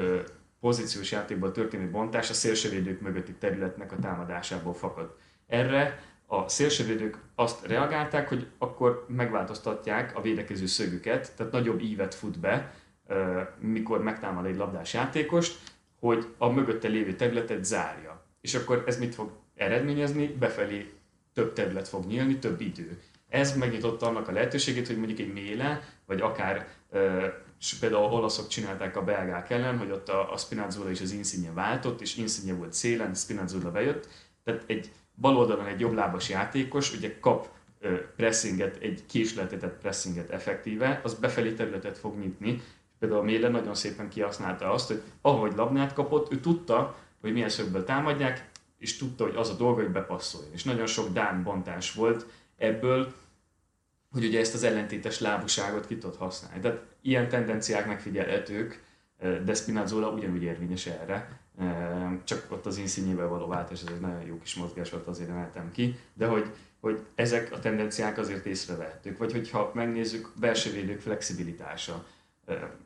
[0.59, 5.15] pozíciós játékból történő bontás a szélsővédők mögötti területnek a támadásából fakad.
[5.47, 5.99] Erre
[6.29, 12.73] a szélsővédők azt reagálták, hogy akkor megváltoztatják a védekező szögüket, tehát nagyobb ívet fut be,
[13.59, 15.59] mikor megtámad egy labdás játékost,
[15.99, 18.25] hogy a mögötte lévő területet zárja.
[18.41, 20.27] És akkor ez mit fog eredményezni?
[20.27, 20.93] Befelé
[21.33, 23.01] több terület fog nyílni, több idő.
[23.29, 26.67] Ez megnyitotta annak a lehetőségét, hogy mondjuk egy méle, vagy akár
[27.59, 31.51] és például olaszok csinálták a belgák ellen, hogy ott a, a Spinazzola és az Insigne
[31.51, 34.07] váltott, és Insigne volt szélen, Spinazzola bejött,
[34.43, 34.91] tehát egy
[35.21, 37.47] bal oldalon egy jobblábas játékos, ugye kap
[38.15, 42.61] pressinget, egy késleltetett pressinget effektíve, az befelé területet fog nyitni.
[42.99, 47.83] Például Méle nagyon szépen kihasználta azt, hogy ahogy labnát kapott, ő tudta, hogy milyen szögből
[47.83, 50.53] támadják, és tudta, hogy az a dolga, hogy bepasszoljon.
[50.53, 52.25] És nagyon sok dán bontás volt
[52.57, 53.13] ebből,
[54.11, 56.59] hogy ugye ezt az ellentétes lábuságot ki tud használni.
[56.59, 58.83] Tehát ilyen tendenciák megfigyelhetők,
[59.43, 61.39] de Spinazzola ugyanúgy érvényes erre,
[62.23, 65.71] csak ott az inszínyével való váltás, ez egy nagyon jó kis mozgás volt, azért emeltem
[65.71, 69.17] ki, de hogy, hogy ezek a tendenciák azért észrevehetők.
[69.17, 72.05] Vagy hogyha megnézzük, belső védők flexibilitása.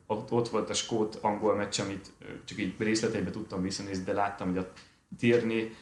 [0.06, 2.12] Ott, ott volt a skót-angol meccs, amit
[2.44, 4.72] csak így részleteiben tudtam visszanézni, de láttam, hogy a
[5.18, 5.74] Tierney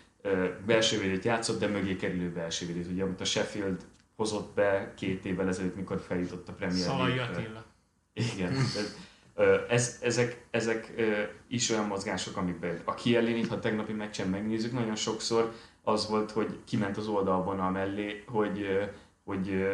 [0.67, 2.91] belső védőt játszott, de mögé kerülő belső védőt.
[2.91, 3.85] Ugye, amit a Sheffield
[4.17, 7.07] hozott be két évvel ezelőtt, mikor feljutott a Premier League.
[7.07, 7.65] Szalai Attila.
[8.13, 8.53] Igen.
[9.69, 10.93] Ez, ezek, ezek
[11.49, 16.59] is olyan mozgások, amikben a Kielin, ha tegnapi meccsen megnézzük, nagyon sokszor az volt, hogy
[16.65, 18.67] kiment az oldalban mellé, hogy,
[19.25, 19.67] hogy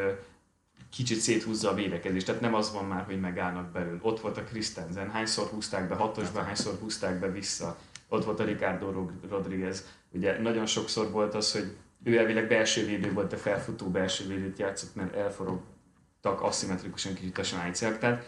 [0.91, 2.27] kicsit széthúzza a védekezést.
[2.27, 3.99] Tehát nem az van már, hogy megállnak belül.
[4.03, 7.79] Ott volt a Christensen, hányszor húzták be hatosba, hányszor húzták be vissza.
[8.09, 9.87] Ott volt a Ricardo Rodriguez.
[10.11, 14.59] Ugye nagyon sokszor volt az, hogy ő elvileg belső védő volt, a felfutó belső védőt
[14.59, 17.99] játszott, mert elforogtak aszimmetrikusan kicsit a svájciak.
[17.99, 18.25] Tehát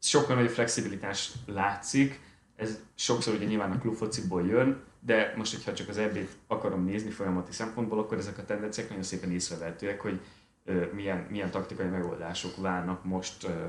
[0.00, 2.20] sokkal nagyobb flexibilitás látszik,
[2.56, 7.10] ez sokszor ugye nyilván a klubfociból jön, de most, hogyha csak az eb akarom nézni
[7.10, 10.20] folyamati szempontból, akkor ezek a tendenciák nagyon szépen észrevehetőek, hogy
[10.64, 13.66] ö, milyen, milyen taktikai megoldások válnak most ö,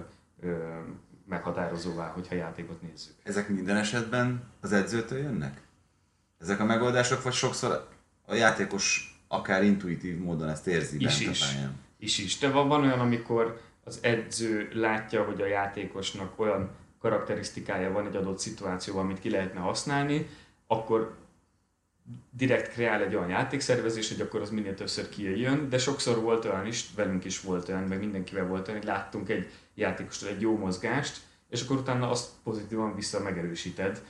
[0.48, 0.80] ö,
[1.28, 3.14] meghatározóvá, hogyha játékot nézzük.
[3.24, 5.62] Ezek minden esetben az edzőtől jönnek?
[6.40, 7.88] Ezek a megoldások, vagy sokszor
[8.26, 11.42] a játékos akár intuitív módon ezt érzi is bent is.
[11.42, 11.76] a pályán?
[11.98, 12.38] Is is.
[12.38, 16.70] De van olyan, amikor az edző látja, hogy a játékosnak olyan
[17.00, 20.30] karakterisztikája van egy adott szituációban, amit ki lehetne használni,
[20.68, 21.16] akkor
[22.30, 26.66] direkt kreál egy olyan játékszervezés, hogy akkor az minél többször kijöjjön, de sokszor volt olyan
[26.66, 30.58] is, velünk is volt olyan, meg mindenkivel volt olyan, hogy láttunk egy játékostól egy jó
[30.58, 34.02] mozgást, és akkor utána azt pozitívan vissza megerősíted,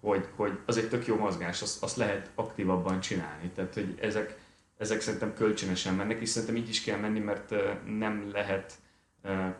[0.00, 3.50] hogy, hogy az egy tök jó mozgás, azt, azt lehet aktívabban csinálni.
[3.54, 4.38] Tehát, hogy ezek,
[4.76, 7.54] ezek szerintem kölcsönösen mennek, és szerintem így is kell menni, mert
[7.98, 8.74] nem lehet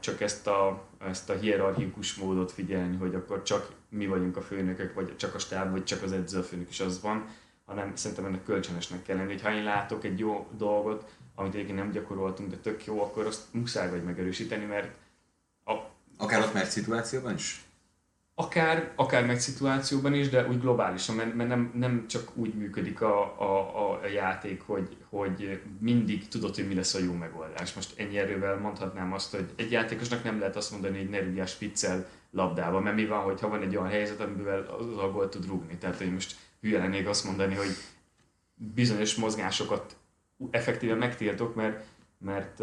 [0.00, 4.94] csak ezt a, ezt a hierarchikus módot figyelni, hogy akkor csak mi vagyunk a főnökök,
[4.94, 7.28] vagy csak a stáb, vagy csak az edző a főnök is az van,
[7.64, 11.78] hanem szerintem ennek kölcsönösnek kell lenni, hogy ha én látok egy jó dolgot, amit egyébként
[11.78, 14.96] nem gyakoroltunk, de tök jó, akkor azt muszáj vagy megerősíteni, mert
[15.64, 15.72] a,
[16.18, 17.65] Akár ott mert szituációban is?
[18.38, 23.00] Akár, akár meg szituációban is, de úgy globálisan, mert, mert nem, nem csak úgy működik
[23.00, 27.74] a, a, a játék, hogy, hogy mindig tudod, hogy mi lesz a jó megoldás.
[27.74, 31.46] Most ennyi erővel mondhatnám azt, hogy egy játékosnak nem lehet azt mondani, hogy ne rúgjál
[31.46, 35.76] spiccel labdába, mert mi van, hogyha van egy olyan helyzet, amivel az a tud rúgni.
[35.76, 37.76] Tehát, hogy most hülye lennék azt mondani, hogy
[38.54, 39.96] bizonyos mozgásokat
[40.50, 41.84] effektíve megtiltok, mert,
[42.18, 42.60] mert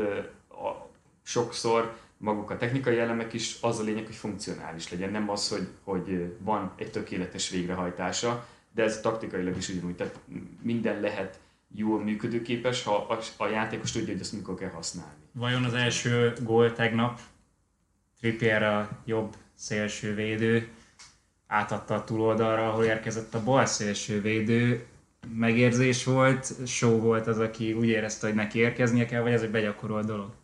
[0.50, 0.90] a,
[1.24, 5.68] sokszor maguk a technikai elemek is az a lényeg, hogy funkcionális legyen, nem az, hogy,
[5.84, 10.20] hogy van egy tökéletes végrehajtása, de ez taktikailag is ugyanúgy, tehát
[10.62, 11.40] minden lehet
[11.76, 15.22] jól működőképes, ha a, a játékos tudja, hogy azt mikor kell használni.
[15.32, 17.20] Vajon az első gól tegnap
[18.20, 20.68] Trippier a jobb szélső védő
[21.48, 24.86] átadta a túloldalra, ahol érkezett a bal szélső védő,
[25.36, 29.52] megérzés volt, show volt az, aki úgy érezte, hogy neki érkeznie kell, vagy ez egy
[29.52, 30.42] begyakorolt dolog?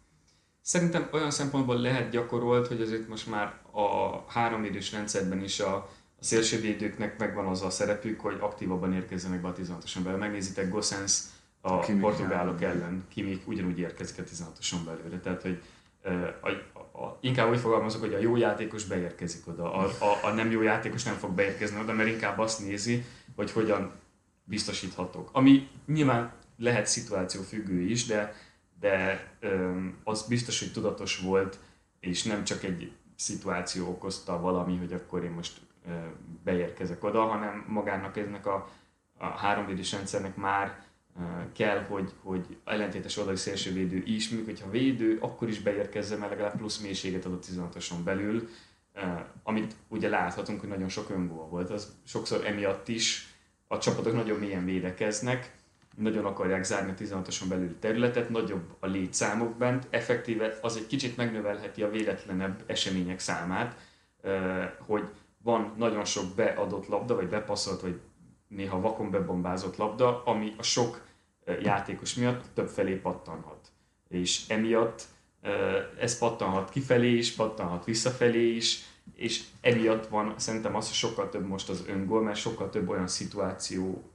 [0.61, 5.75] Szerintem olyan szempontból lehet gyakorolt, hogy azért most már a három idős rendszerben is a,
[5.75, 10.17] a szélsővédőknek megvan az a szerepük, hogy aktívabban érkezzenek be a 16-oson belőle.
[10.17, 11.19] Megnézitek Gossens
[11.61, 15.19] a Kimik portugálok ellen, ellen, Kimik ugyanúgy érkezik a 16-oson belőle.
[15.19, 15.61] Tehát, hogy
[16.41, 20.29] a, a, a, inkább úgy fogalmazok, hogy a jó játékos beérkezik oda, a, a, a
[20.29, 23.05] nem jó játékos nem fog beérkezni oda, mert inkább azt nézi,
[23.35, 23.91] hogy hogyan
[24.43, 25.29] biztosíthatok.
[25.31, 28.33] Ami nyilván lehet szituáció függő is, de
[28.79, 29.27] de
[30.03, 31.59] az biztos, hogy tudatos volt,
[31.99, 35.61] és nem csak egy szituáció okozta valami, hogy akkor én most
[36.43, 38.69] beérkezek oda, hanem magának ennek a,
[39.17, 40.87] a háromvédés rendszernek már
[41.53, 46.57] kell, hogy, hogy ellentétes oldali szélsővédő is, míg hogyha védő, akkor is beérkezzen, mert legalább
[46.57, 48.49] plusz mélységet adott 16-oson belül,
[49.43, 51.69] amit ugye láthatunk, hogy nagyon sok öngól volt.
[51.69, 53.33] Az sokszor emiatt is
[53.67, 55.57] a csapatok nagyon mélyen védekeznek,
[55.99, 61.17] nagyon akarják zárni a 16-oson belüli területet, nagyobb a létszámok bent, effektíve az egy kicsit
[61.17, 63.79] megnövelheti a véletlenebb események számát,
[64.77, 65.09] hogy
[65.43, 67.99] van nagyon sok beadott labda, vagy bepasszolt, vagy
[68.47, 71.01] néha vakon bebombázott labda, ami a sok
[71.61, 73.71] játékos miatt több felé pattanhat.
[74.07, 75.03] És emiatt
[75.99, 78.83] ez pattanhat kifelé is, pattanhat visszafelé is,
[79.15, 83.07] és emiatt van szerintem az, hogy sokkal több most az öngól, mert sokkal több olyan
[83.07, 84.11] szituáció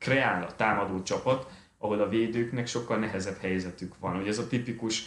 [0.00, 4.16] kreál a támadó csapat, ahol a védőknek sokkal nehezebb helyzetük van.
[4.16, 5.06] Ugye ez a tipikus,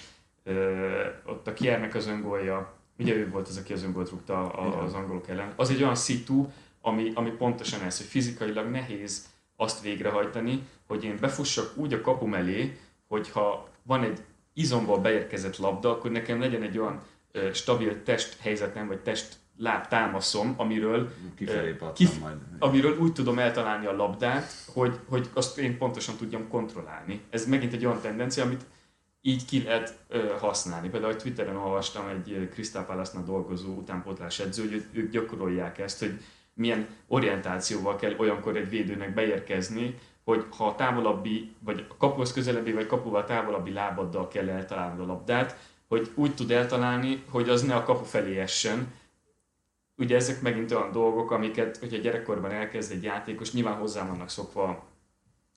[1.26, 5.30] ott a Kiernek az öngolja, ugye ő volt az, aki az öngolt rúgta az angolok
[5.30, 5.54] ellen.
[5.56, 6.48] Az egy olyan szitu,
[6.82, 9.26] ami, ami pontosan ez, hogy fizikailag nehéz
[9.56, 12.78] azt végrehajtani, hogy én befussak úgy a kapu mellé,
[13.08, 14.20] hogyha van egy
[14.54, 17.02] izomból beérkezett labda, akkor nekem legyen egy olyan
[17.54, 21.14] stabil testhelyzetem, vagy test láb támaszom, amiről,
[21.94, 22.38] kif- majd.
[22.60, 27.22] amiről úgy tudom eltalálni a labdát, hogy, hogy azt én pontosan tudjam kontrollálni.
[27.30, 28.66] Ez megint egy olyan tendencia, amit
[29.22, 30.90] így ki lehet ö, használni.
[30.90, 36.20] Például Twitteren olvastam egy Crystal palace dolgozó utánpótlás edző, hogy ők gyakorolják ezt, hogy
[36.54, 42.72] milyen orientációval kell olyankor egy védőnek beérkezni, hogy ha a távolabbi, vagy a kapuhoz közelebbi,
[42.72, 47.76] vagy kapuval távolabbi lábaddal kell eltalálni a labdát, hogy úgy tud eltalálni, hogy az ne
[47.76, 48.94] a kapu felé essen.
[49.98, 54.92] Ugye ezek megint olyan dolgok, amiket, hogyha gyerekkorban elkezd egy játékos, nyilván hozzá vannak szokva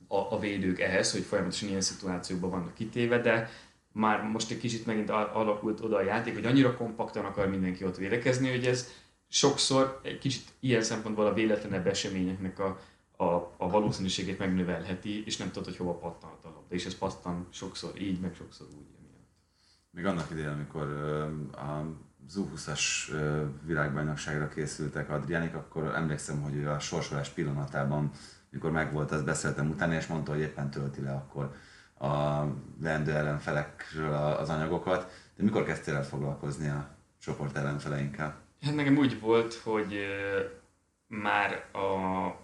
[0.08, 3.50] a, a védők ehhez, hogy folyamatosan ilyen szituációkban vannak kitéve, de
[3.92, 7.96] már most egy kicsit megint alakult oda a játék, hogy annyira kompaktan akar mindenki ott
[7.96, 8.88] védekezni, hogy ez
[9.28, 12.80] sokszor egy kicsit ilyen szempontból a véletlenebb eseményeknek a,
[13.16, 13.24] a,
[13.56, 18.00] a valószínűségét megnövelheti, és nem tudod, hogy hova pattanhat a labda, és ez pattan sokszor
[18.00, 19.28] így, meg sokszor úgy emiatt.
[19.90, 20.88] Még annak idején, amikor
[21.52, 21.84] a
[22.34, 22.80] Z20-as
[23.62, 28.10] világbajnokságra készültek Adriánik, akkor emlékszem, hogy a sorsolás pillanatában,
[28.50, 31.54] mikor megvolt, azt beszéltem utána, és mondta, hogy éppen tölti le akkor
[31.98, 32.44] a
[32.80, 35.10] leendő ellenfelekről az anyagokat.
[35.36, 38.36] De mikor kezdtél el foglalkozni a csoport ellenfeleinkkel?
[38.62, 39.96] Hát nekem úgy volt, hogy
[41.06, 41.80] már a,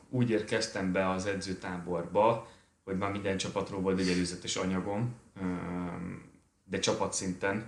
[0.08, 2.48] úgy érkeztem be az edzőtáborba,
[2.84, 5.14] hogy már minden csapatról volt egy előzetes anyagom,
[6.64, 7.64] de csapatszinten,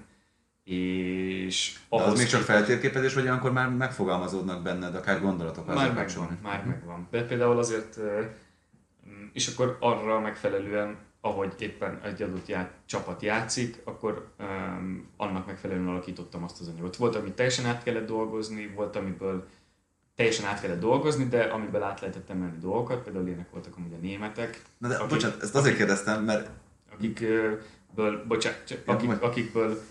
[0.65, 5.67] és de az még csak feltérképezés, vagy akkor már megfogalmazódnak benned akár gondolatok?
[5.67, 7.07] Már megvan, már megvan.
[7.11, 7.99] De például azért,
[9.33, 15.89] és akkor arra megfelelően, ahogy éppen egy adott já, csapat játszik, akkor um, annak megfelelően
[15.89, 16.97] alakítottam azt az anyagot.
[16.97, 19.49] Volt, amit teljesen át kellett dolgozni, volt, amiből
[20.17, 24.01] teljesen át kellett dolgozni, de amiből át lehetett emelni dolgokat, például ilyenek voltak amúgy a
[24.01, 24.63] németek.
[24.79, 26.51] Na de akik, bocsánat, ezt azért kérdeztem, mert...
[26.93, 29.83] Akikből, bocsánat, akik, akikből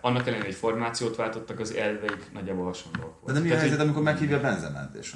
[0.00, 3.26] annak ellenére, hogy formációt váltottak, az elveik nagyjából hasonlók voltak.
[3.26, 5.14] De, de mi a helyzet, hogy, amikor meghívja Benzemát és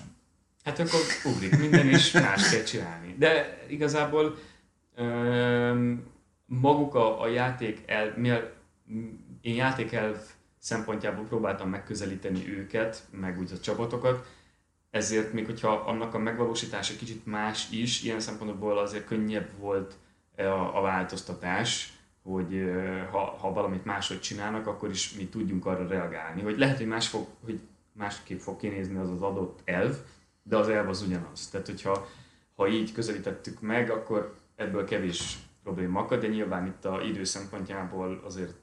[0.64, 3.14] Hát akkor ugrik minden, és más kell csinálni.
[3.18, 4.38] De igazából
[4.96, 6.06] um,
[6.46, 8.52] maguk a, a játék el, mivel
[9.40, 10.16] én játékelv
[10.58, 14.26] szempontjából próbáltam megközelíteni őket, meg úgy a csapatokat,
[14.90, 19.94] ezért még hogyha annak a megvalósítása kicsit más is, ilyen szempontból azért könnyebb volt
[20.36, 21.92] a, a változtatás,
[22.24, 26.42] hogy e, ha, ha valamit máshogy csinálnak, akkor is mi tudjunk arra reagálni.
[26.42, 27.60] Hogy lehet, hogy, más fog, hogy
[27.92, 29.96] másképp fog kinézni az az adott elv,
[30.42, 31.48] de az elv az ugyanaz.
[31.48, 32.06] Tehát, hogyha
[32.54, 38.22] ha így közelítettük meg, akkor ebből kevés probléma akad, de nyilván itt a idő szempontjából
[38.24, 38.54] azért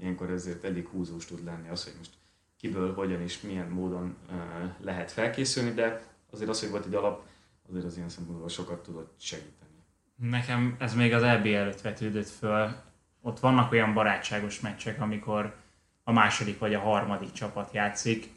[0.00, 2.10] ilyenkor ezért elég húzós tud lenni az, hogy most
[2.56, 4.16] kiből, hogyan és milyen módon
[4.80, 7.26] lehet felkészülni, de azért az, hogy volt egy alap,
[7.68, 9.65] azért az ilyen szempontból sokat tudott segíteni.
[10.16, 12.74] Nekem ez még az EB előtt vetődött föl.
[13.20, 15.54] Ott vannak olyan barátságos meccsek, amikor
[16.04, 18.34] a második vagy a harmadik csapat játszik,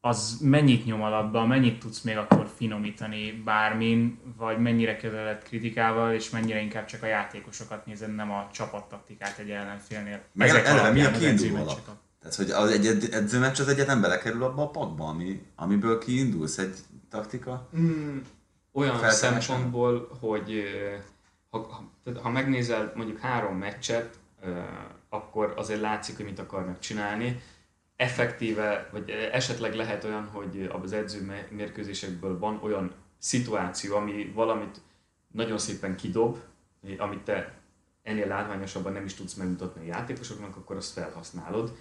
[0.00, 6.30] az mennyit nyom alapba, mennyit tudsz még akkor finomítani bármin, vagy mennyire kezeled kritikával, és
[6.30, 10.20] mennyire inkább csak a játékosokat nézed, nem a csapattaktikát egy ellenfélnél.
[10.32, 11.80] Meg Ezek eleve mi a kiinduló alap?
[12.20, 16.76] Tehát, hogy az egy edzőmeccs az egyetem belekerül abba a pakba, ami, amiből kiindulsz egy
[17.10, 17.68] taktika?
[17.76, 18.18] Mm,
[18.72, 20.64] olyan szempontból, hogy
[21.50, 24.18] ha, ha, ha megnézel mondjuk három meccset,
[25.08, 27.42] akkor azért látszik, hogy mit akarnak csinálni
[27.96, 34.80] effektíve, vagy esetleg lehet olyan, hogy az edző mérkőzésekből van olyan szituáció, ami valamit
[35.32, 36.38] nagyon szépen kidob,
[36.98, 37.58] amit te
[38.02, 41.76] ennél látványosabban nem is tudsz megmutatni a játékosoknak, akkor azt felhasználod.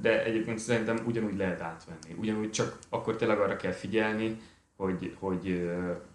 [0.00, 2.14] De egyébként szerintem ugyanúgy lehet átvenni.
[2.18, 4.40] Ugyanúgy csak akkor tényleg arra kell figyelni,
[4.76, 5.70] hogy, hogy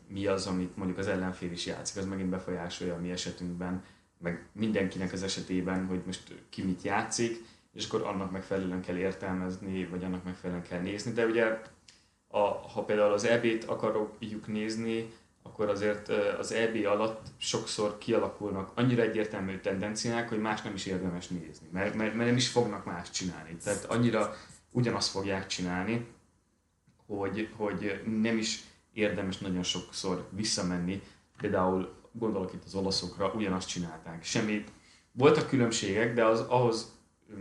[0.08, 3.84] mi az, amit mondjuk az ellenfél is játszik, az megint befolyásolja a mi esetünkben,
[4.18, 7.44] meg mindenkinek az esetében, hogy most ki mit játszik,
[7.74, 11.12] és akkor annak megfelelően kell értelmezni, vagy annak megfelelően kell nézni.
[11.12, 11.62] De ugye,
[12.28, 15.10] a, ha például az EB-t akarjuk nézni,
[15.44, 16.10] akkor azért
[16.40, 21.96] az EB alatt sokszor kialakulnak annyira egyértelmű tendenciák, hogy más nem is érdemes nézni, mert,
[21.96, 23.56] mert, mert nem is fognak más csinálni.
[23.64, 24.36] Tehát annyira
[24.72, 26.08] ugyanazt fogják csinálni,
[27.18, 31.02] hogy, hogy nem is érdemes nagyon sokszor visszamenni.
[31.38, 34.24] Például gondolok itt az olaszokra, ugyanazt csinálták.
[34.24, 34.64] Semmi
[35.12, 37.00] voltak különbségek, de az ahhoz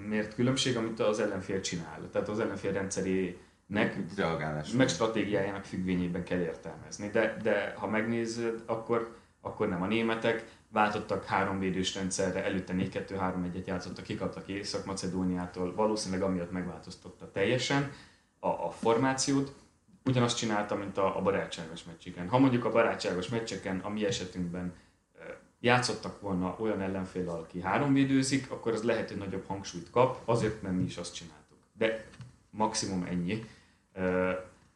[0.09, 2.09] mért különbség, amit az ellenfél csinál.
[2.13, 4.71] Tehát az ellenfél rendszerének, Reagálás.
[4.71, 7.09] meg stratégiájának függvényében kell értelmezni.
[7.09, 13.67] De, de ha megnézed, akkor, akkor nem a németek váltottak három védős rendszerre, előtte 4-2-3-1-et
[13.67, 17.93] játszottak, kikaptak Észak-Macedóniától, valószínűleg amiatt megváltoztatta teljesen
[18.41, 19.53] a, a formációt.
[20.05, 22.29] Ugyanazt csinálta, mint a, a barátságos meccseken.
[22.29, 24.75] Ha mondjuk a barátságos meccseken a mi esetünkben
[25.61, 30.63] játszottak volna olyan ellenfél, aki három védőzik, akkor az lehet, hogy nagyobb hangsúlyt kap, azért,
[30.63, 31.59] mert mi is azt csináltuk.
[31.73, 32.05] De
[32.51, 33.45] maximum ennyi.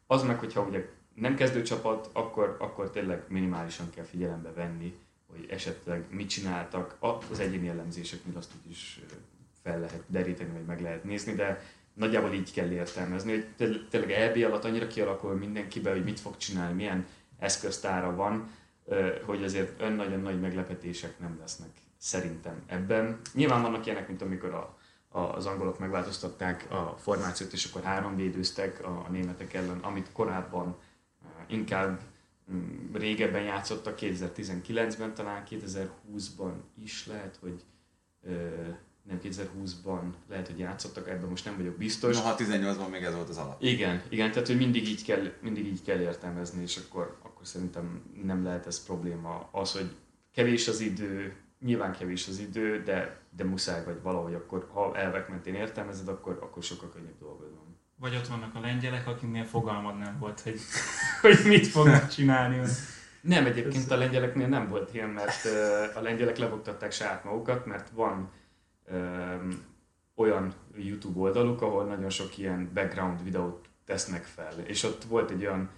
[0.07, 4.97] Az meg, hogyha ugye nem kezdő csapat, akkor, akkor tényleg minimálisan kell figyelembe venni,
[5.27, 6.97] hogy esetleg mit csináltak.
[7.31, 8.99] Az egyéni elemzéseknél azt úgy is
[9.61, 11.63] fel lehet deríteni, vagy meg lehet nézni, de
[11.95, 16.37] nagyjából így kell értelmezni, hogy té- tényleg EB alatt annyira kialakul mindenkibe, hogy mit fog
[16.37, 17.05] csinálni, milyen
[17.39, 18.49] eszköztára van,
[19.25, 23.19] hogy azért olyan nagyon nagy meglepetések nem lesznek szerintem ebben.
[23.33, 24.77] Nyilván vannak ilyenek, mint amikor a,
[25.17, 30.11] a, az angolok megváltoztatták a formációt, és akkor három védőztek a, a németek ellen, amit
[30.11, 30.75] korábban
[31.47, 31.99] inkább
[32.51, 36.51] mm, régebben játszottak, 2019-ben talán, 2020-ban
[36.83, 37.63] is lehet, hogy
[39.07, 42.15] nem 2020-ban lehet, hogy játszottak, ebben most nem vagyok biztos.
[42.15, 43.63] Noha 18-ban még ez volt az alap.
[43.63, 48.01] Igen, igen, tehát hogy mindig így kell, mindig így kell értelmezni, és akkor, akkor szerintem
[48.23, 49.49] nem lehet ez probléma.
[49.51, 49.95] Az, hogy
[50.33, 55.29] kevés az idő, nyilván kevés az idő, de, de muszáj vagy valahogy, akkor ha elvek
[55.29, 57.79] mentén értelmezed, akkor, akkor sokkal könnyebb dolgod van.
[57.99, 60.59] Vagy ott vannak a lengyelek, akiknél fogalmad nem volt, hogy,
[61.21, 62.61] hogy mit fognak csinálni.
[63.21, 65.45] Nem, egyébként a lengyeleknél nem volt ilyen, mert
[65.95, 68.29] a lengyelek lebogtatták saját magukat, mert van
[70.15, 74.53] olyan YouTube oldaluk, ahol nagyon sok ilyen background videót tesznek fel.
[74.65, 75.69] És ott volt egy olyan,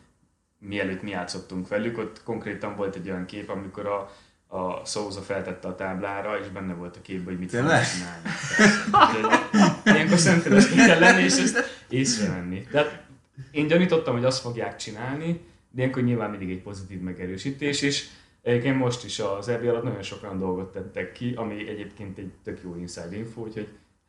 [0.60, 4.12] mielőtt mi játszottunk velük, ott konkrétan volt egy olyan kép, amikor a,
[4.58, 7.88] a Souza feltette a táblára, és benne volt a képben, hogy mit fognak Tényleg?
[7.88, 8.22] csinálni.
[8.58, 8.84] Persze.
[8.92, 12.68] Úgyhogy Ilyenkor szemtélesnek kell lenni, és ezt észrevenni.
[12.72, 13.06] De hát
[13.52, 15.32] én gyanítottam, hogy azt fogják csinálni,
[15.72, 18.08] de ilyenkor nyilván mindig egy pozitív megerősítés, és
[18.48, 22.34] egyébként most is az EB alatt nagyon sok olyan dolgot tettek ki, ami egyébként egy
[22.44, 23.68] tök jó inside info, úgyhogy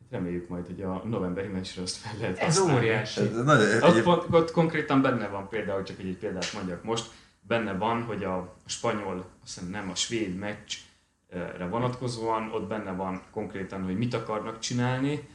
[0.09, 3.21] reméljük majd, hogy a novemberi meccsre azt fel lehet Ez óriási.
[3.21, 7.11] Ez nagyon, Ott, pont, ott konkrétan benne van például, csak egy, példát mondjak most,
[7.41, 13.21] benne van, hogy a, spanyol, azt hiszem nem, a svéd meccsre vonatkozóan, ott benne van
[13.31, 15.27] konkrétan, hogy mit akarnak csinálni,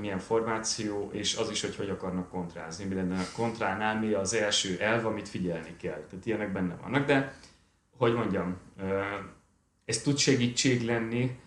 [0.00, 2.84] milyen formáció, és az is, hogy hogy akarnak kontrázni.
[2.84, 6.04] Mi lenne a kontránál, mi az első elv, amit figyelni kell.
[6.10, 7.34] Tehát ilyenek benne vannak, de
[7.96, 8.56] hogy mondjam,
[9.84, 11.38] ez tud segítség lenni,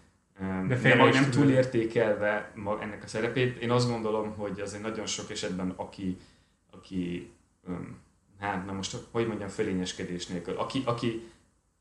[0.68, 1.30] De de, nem tud.
[1.32, 3.58] túlértékelve ennek a szerepét.
[3.58, 6.18] Én azt gondolom, hogy azért nagyon sok esetben, aki,
[6.72, 7.32] aki
[8.39, 11.22] hát na most, hogy mondjam, fölényeskedés nélkül, aki, aki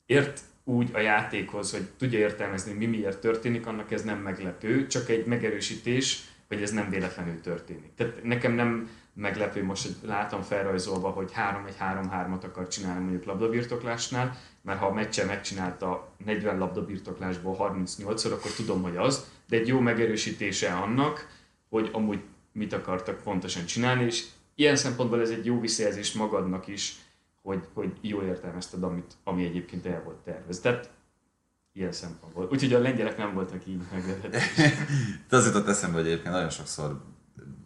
[0.07, 5.09] ért úgy a játékhoz, hogy tudja értelmezni, mi miért történik, annak ez nem meglepő, csak
[5.09, 7.95] egy megerősítés, hogy ez nem véletlenül történik.
[7.95, 14.79] Tehát nekem nem meglepő most, hogy látom felrajzolva, hogy 3-1-3-3-at akar csinálni mondjuk labdabirtoklásnál, mert
[14.79, 20.73] ha a meccsen megcsinálta 40 labdabirtoklásból 38-szor, akkor tudom, hogy az, de egy jó megerősítése
[20.73, 21.29] annak,
[21.69, 22.21] hogy amúgy
[22.53, 26.97] mit akartak pontosan csinálni, és ilyen szempontból ez egy jó visszajelzés magadnak is,
[27.43, 30.61] hogy, hogy jól értelmezted, amit, ami egyébként el volt tervez.
[30.61, 30.91] Tehát
[31.73, 32.49] ilyen szempontból.
[32.51, 34.77] Úgyhogy a lengyelek nem voltak így meglepetések.
[35.31, 37.01] az jutott eszembe, hogy egyébként nagyon sokszor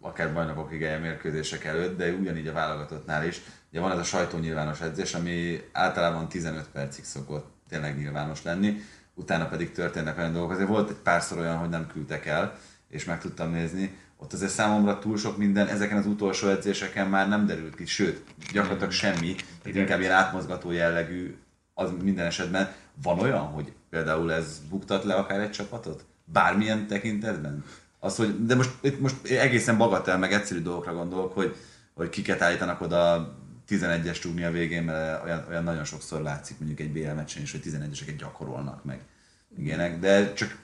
[0.01, 3.41] akár bajnokokig eljön mérkőzések előtt, de ugyanígy a válogatottnál is.
[3.71, 8.81] Ugye van ez a sajtónyilvános edzés, ami általában 15 percig szokott tényleg nyilvános lenni,
[9.13, 10.51] utána pedig történnek olyan dolgok.
[10.51, 12.57] Azért volt egy párszor olyan, hogy nem küldtek el,
[12.89, 13.97] és meg tudtam nézni.
[14.17, 18.23] Ott azért számomra túl sok minden, ezeken az utolsó edzéseken már nem derült ki, sőt,
[18.51, 21.35] gyakorlatilag semmi, tehát inkább ilyen átmozgató jellegű
[21.73, 22.71] az minden esetben.
[23.03, 26.05] Van olyan, hogy például ez buktat le akár egy csapatot?
[26.25, 27.63] Bármilyen tekintetben?
[28.03, 31.55] Az, hogy, de most, itt most egészen bagatel, meg egyszerű dolgokra gondolok, hogy,
[31.93, 33.33] hogy kiket állítanak oda
[33.69, 37.51] 11-es trúgni a végén, mert olyan, olyan nagyon sokszor látszik mondjuk egy BL meccsen is,
[37.51, 39.01] hogy 11-eseket gyakorolnak meg.
[39.57, 40.57] Ilyenek, de csak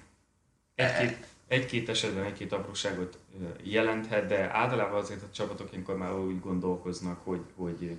[0.76, 3.18] Egy-két, egy-két esetben egy-két apróságot
[3.64, 7.98] jelenthet, de általában azért a csapatok ilyenkor már úgy gondolkoznak, hogy, hogy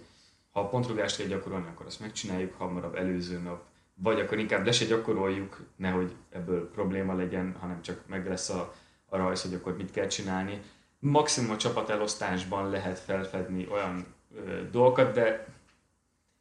[0.50, 3.62] ha a pontrugást kell gyakorolni, akkor azt megcsináljuk hamarabb előző nap,
[3.94, 8.74] vagy akkor inkább le se gyakoroljuk, nehogy ebből probléma legyen, hanem csak meg lesz a,
[9.08, 10.60] a rajz, hogy akkor mit kell csinálni.
[10.98, 15.46] Maximum a csapatelosztásban lehet felfedni olyan ö, dolgokat, de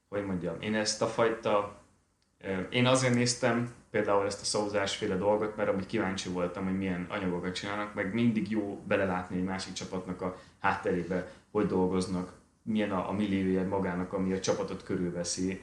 [0.09, 1.81] hogy mondjam, én ezt a fajta,
[2.41, 7.05] ö, én azért néztem például ezt a szózásféle dolgot, mert amúgy kíváncsi voltam, hogy milyen
[7.09, 13.09] anyagokat csinálnak, meg mindig jó belelátni egy másik csapatnak a hátterébe, hogy dolgoznak, milyen a,
[13.09, 15.61] a milliója magának, ami a csapatot körülveszi,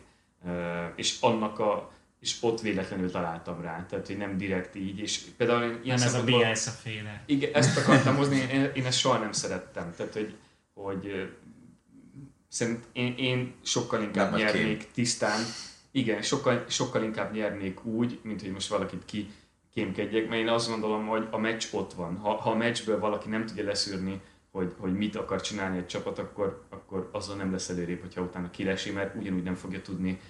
[0.95, 1.91] és annak a
[2.25, 6.15] és ott véletlenül találtam rá, tehát hogy nem direkt így, és például ilyen Nem ez
[6.15, 7.23] a Bielsa féle.
[7.27, 9.95] igen, ezt akartam hozni, én, én ezt soha nem szerettem.
[9.97, 10.35] Tehát, hogy,
[10.75, 11.31] hogy
[12.49, 15.41] szerint én, én sokkal inkább Nem nyernék tisztán,
[15.91, 19.31] igen, sokkal, sokkal inkább nyernék úgy, mint hogy most valakit ki
[19.75, 22.17] kémkedjek, mert én azt gondolom, hogy a meccs ott van.
[22.17, 24.21] Ha, ha a meccsből valaki nem tudja leszűrni,
[24.51, 28.51] hogy, hogy mit akar csinálni egy csapat, akkor, akkor azzal nem lesz előrébb, hogyha utána
[28.51, 30.21] kilesi, mert ugyanúgy nem fogja tudni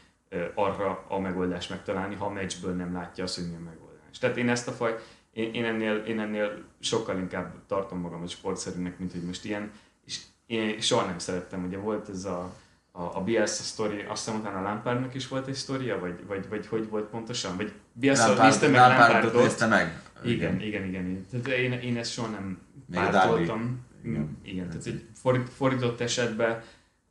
[0.55, 4.19] arra a megoldást megtalálni, ha a meccsből nem látja azt, hogy milyen megoldás.
[4.19, 4.97] Tehát én ezt a faj,
[5.33, 9.71] én, én, ennél, én ennél sokkal inkább tartom magamat sportszerűnek, mint hogy most ilyen,
[10.05, 12.53] és én soha nem szerettem, ugye volt ez a,
[12.93, 16.67] a, a Bielsa sztori, azt hiszem utána Lampardnak is volt egy sztoria, vagy, vagy, vagy
[16.67, 17.57] hogy volt pontosan?
[17.57, 19.43] Vagy Bielsa nézte meg Lampardot Lampardot?
[19.43, 20.03] nézte meg?
[20.25, 21.07] Igen, igen, igen.
[21.07, 21.27] igen.
[21.31, 23.61] Tehát én, én ezt soha nem Még pártoltam.
[24.03, 24.13] Igen.
[24.13, 26.63] Igen, igen tehát egy fordít, fordított esetben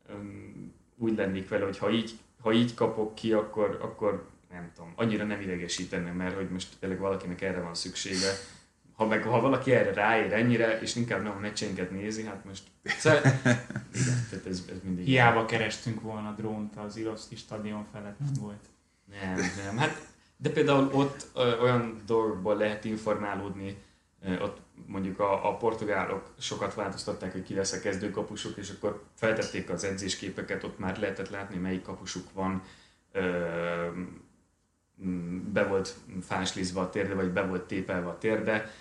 [0.09, 2.11] um, úgy lennék vele, hogy ha így,
[2.43, 6.99] ha így kapok ki, akkor, akkor nem tudom, annyira nem idegesítene, mert hogy most tényleg
[6.99, 8.31] valakinek erre van szüksége.
[8.93, 12.63] Ha, meg, ha valaki erre ráér ennyire, és inkább nem a meccseinket nézi, hát most...
[12.83, 13.19] Szóval,
[14.01, 15.05] igen, tehát ez, ez mindig...
[15.05, 18.65] Hiába kerestünk volna drónt az Iloszki stadion felett, nem volt.
[19.21, 19.77] Nem, nem.
[19.77, 23.77] Hát, de például ott ö, olyan dolgokból lehet informálódni,
[24.21, 29.03] ö, ott mondjuk a, a portugálok sokat változtatták, hogy ki lesz a kezdőkapusuk, és akkor
[29.13, 32.61] feltették az edzésképeket, ott már lehetett látni, melyik kapusuk van,
[33.11, 33.21] ö,
[35.51, 38.71] be volt fáslizva a térde, vagy be volt tépelve a térde.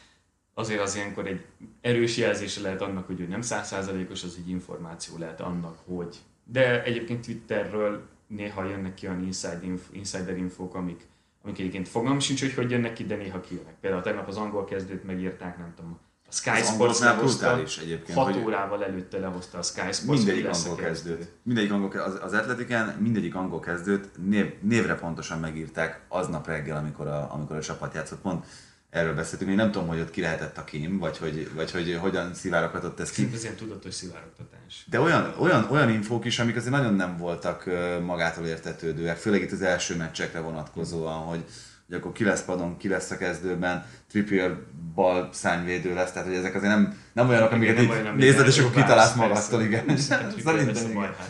[0.54, 1.44] Azért az ilyenkor egy
[1.80, 6.16] erős jelzése lehet annak, hogy ő nem százszázalékos, az egy információ lehet annak, hogy.
[6.44, 11.06] De egyébként Twitterről néha jönnek ki olyan inside inf, insider infók, amik,
[11.44, 13.74] amik egyébként fogalmam sincs, hogy hogy jönnek ki, de néha kijönnek.
[13.80, 18.32] Például tegnap az angol kezdőt megírták, nem tudom, a Sky Az Sports lehozta, egyébként, 6
[18.34, 20.82] hogy- órával előtte lehozta a Sky Sports, Mindegyik angol kezdő.
[20.82, 21.32] kezdőt.
[21.42, 27.06] Mindegyik angol, az, az Atletiken mindegyik angol kezdőt név, névre pontosan megírták aznap reggel, amikor
[27.06, 28.20] a, amikor a csapat játszott.
[28.20, 28.46] Pont
[28.92, 31.98] erről beszéltünk, én nem tudom, hogy ott ki lehetett a kém, vagy hogy, vagy hogy
[32.00, 33.30] hogyan szivároghatott ez ki.
[33.34, 34.86] Ez ilyen tudatos szivárogtatás.
[34.90, 37.70] De olyan, olyan, olyan infók is, amik azért nagyon nem voltak
[38.04, 41.44] magától értetődőek, főleg itt az első meccsekre vonatkozóan, hogy,
[41.86, 44.56] hogy akkor ki lesz padon, ki lesz a kezdőben, Trippier
[44.94, 48.46] bal szányvédő lesz, tehát hogy ezek azért nem, nem olyanok, amiket nem így olyan, nézed,
[48.46, 49.96] és akkor kitalálsz magadtól, igen.
[49.96, 51.04] Szerintem igen.
[51.04, 51.26] hát,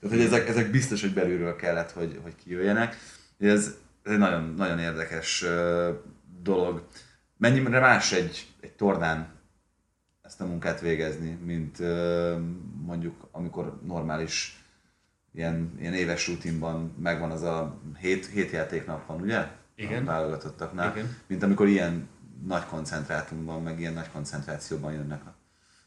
[0.00, 2.96] Tehát, hogy ezek, ezek biztos, hogy belülről kellett, hogy, hogy kijöjjenek.
[3.38, 5.44] Ez, ez egy nagyon, nagyon érdekes
[6.42, 6.86] dolog.
[7.36, 9.38] Mennyire más egy, egy tornán
[10.22, 11.78] ezt a munkát végezni, mint
[12.82, 14.64] mondjuk amikor normális
[15.32, 19.46] ilyen, ilyen éves rutinban megvan az a hét, hét játéknap van, ugye?
[19.74, 20.02] Igen.
[20.02, 20.90] A válogatottaknál.
[20.90, 21.16] Igen.
[21.26, 22.08] Mint amikor ilyen
[22.46, 25.34] nagy koncentrátumban, meg ilyen nagy koncentrációban jönnek a,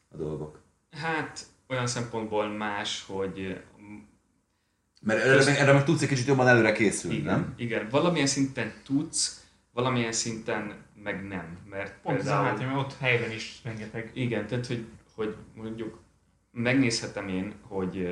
[0.10, 0.60] a dolgok.
[0.92, 3.64] Hát olyan szempontból más, hogy
[5.02, 7.54] Mert erre, erre meg tudsz egy kicsit jobban előre készülni, igen, nem?
[7.58, 9.43] igen, valamilyen szinten tudsz,
[9.74, 11.58] valamilyen szinten meg nem.
[11.70, 14.12] Mert Pont például, háttér, mert ott helyben is rengeteg.
[14.14, 16.00] igen, tehát hogy, hogy mondjuk
[16.52, 18.06] megnézhetem én, hogy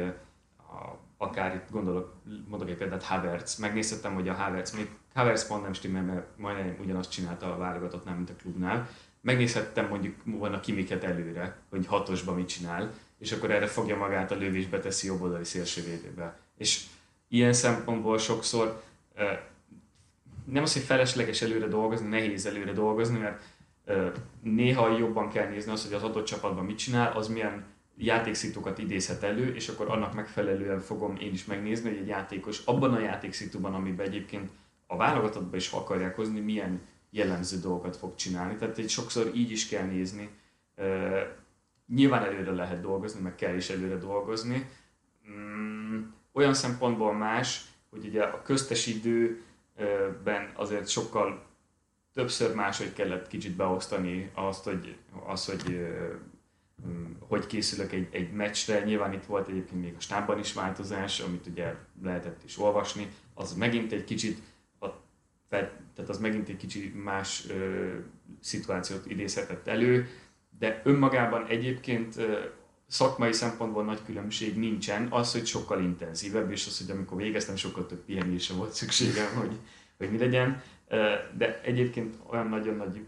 [0.57, 2.13] a, akár itt gondolok,
[2.47, 6.77] mondok egy példát, Havertz, megnézhetem, hogy a Havertz, még Havertz pont nem stimmel, mert majdnem
[6.79, 8.89] ugyanazt csinálta a válogatottnál, mint a klubnál.
[9.21, 14.35] Megnézhettem mondjuk volna Kimiket előre, hogy hatosban mit csinál, és akkor erre fogja magát a
[14.35, 16.39] lövésbe teszi jobboldali szélsővédőbe.
[16.57, 16.83] És
[17.27, 18.83] ilyen szempontból sokszor
[20.51, 23.43] nem az, hogy felesleges előre dolgozni, nehéz előre dolgozni, mert
[24.41, 27.65] néha jobban kell nézni azt, hogy az adott csapatban mit csinál, az milyen
[27.97, 32.93] játékszitukat idézhet elő, és akkor annak megfelelően fogom én is megnézni, hogy egy játékos abban
[32.93, 34.49] a játékszituban, amiben egyébként
[34.87, 38.55] a válogatottban is akarják hozni, milyen jellemző dolgokat fog csinálni.
[38.55, 40.29] Tehát egy sokszor így is kell nézni.
[41.87, 44.69] Nyilván előre lehet dolgozni, meg kell is előre dolgozni.
[45.29, 46.01] Mm,
[46.33, 48.87] Olyan szempontból más, hogy ugye a köztes
[49.81, 51.45] időben azért sokkal
[52.13, 55.87] többször máshogy kellett kicsit beosztani azt, hogy, az, hogy
[57.27, 58.83] hogy készülök egy, egy meccsre.
[58.83, 63.07] Nyilván itt volt egyébként még a stábban is változás, amit ugye lehetett is olvasni.
[63.33, 64.41] Az megint egy kicsit,
[64.79, 64.87] a,
[65.49, 65.71] tehát
[66.07, 67.89] az megint egy kicsit más ö,
[68.39, 70.07] szituációt idézhetett elő,
[70.59, 72.15] de önmagában egyébként
[72.91, 75.07] szakmai szempontból nagy különbség nincsen.
[75.09, 79.59] Az, hogy sokkal intenzívebb, és az, hogy amikor végeztem, sokkal több pihenésre volt szükségem, hogy,
[79.97, 80.61] hogy mi legyen.
[81.37, 83.05] De egyébként olyan nagyon nagy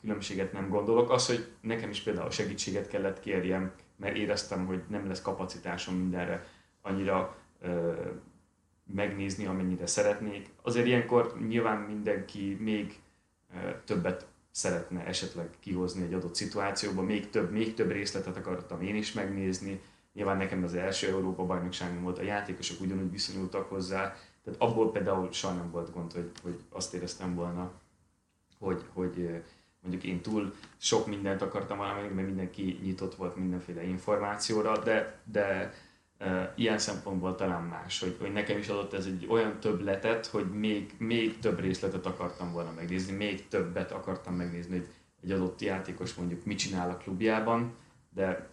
[0.00, 1.10] különbséget nem gondolok.
[1.10, 6.46] Az, hogy nekem is például segítséget kellett kérjem, mert éreztem, hogy nem lesz kapacitásom mindenre
[6.82, 7.36] annyira
[8.94, 10.48] megnézni, amennyire szeretnék.
[10.62, 13.00] Azért ilyenkor nyilván mindenki még
[13.84, 19.12] többet szeretne esetleg kihozni egy adott szituációba, még több, még több részletet akartam én is
[19.12, 19.80] megnézni.
[20.12, 25.32] Nyilván nekem az első Európa bajnokságom volt, a játékosok ugyanúgy viszonyultak hozzá, Tehát abból például
[25.32, 27.72] soha nem volt gond, hogy, hogy azt éreztem volna,
[28.58, 29.42] hogy, hogy
[29.82, 35.72] mondjuk én túl sok mindent akartam valamelyik, mert mindenki nyitott volt mindenféle információra, de, de
[36.56, 40.94] ilyen szempontból talán más, hogy, hogy nekem is adott ez egy olyan többletet, hogy még,
[40.98, 44.88] még több részletet akartam volna megnézni, még többet akartam megnézni, hogy
[45.22, 47.74] egy adott játékos mondjuk mit csinál a klubjában,
[48.14, 48.48] de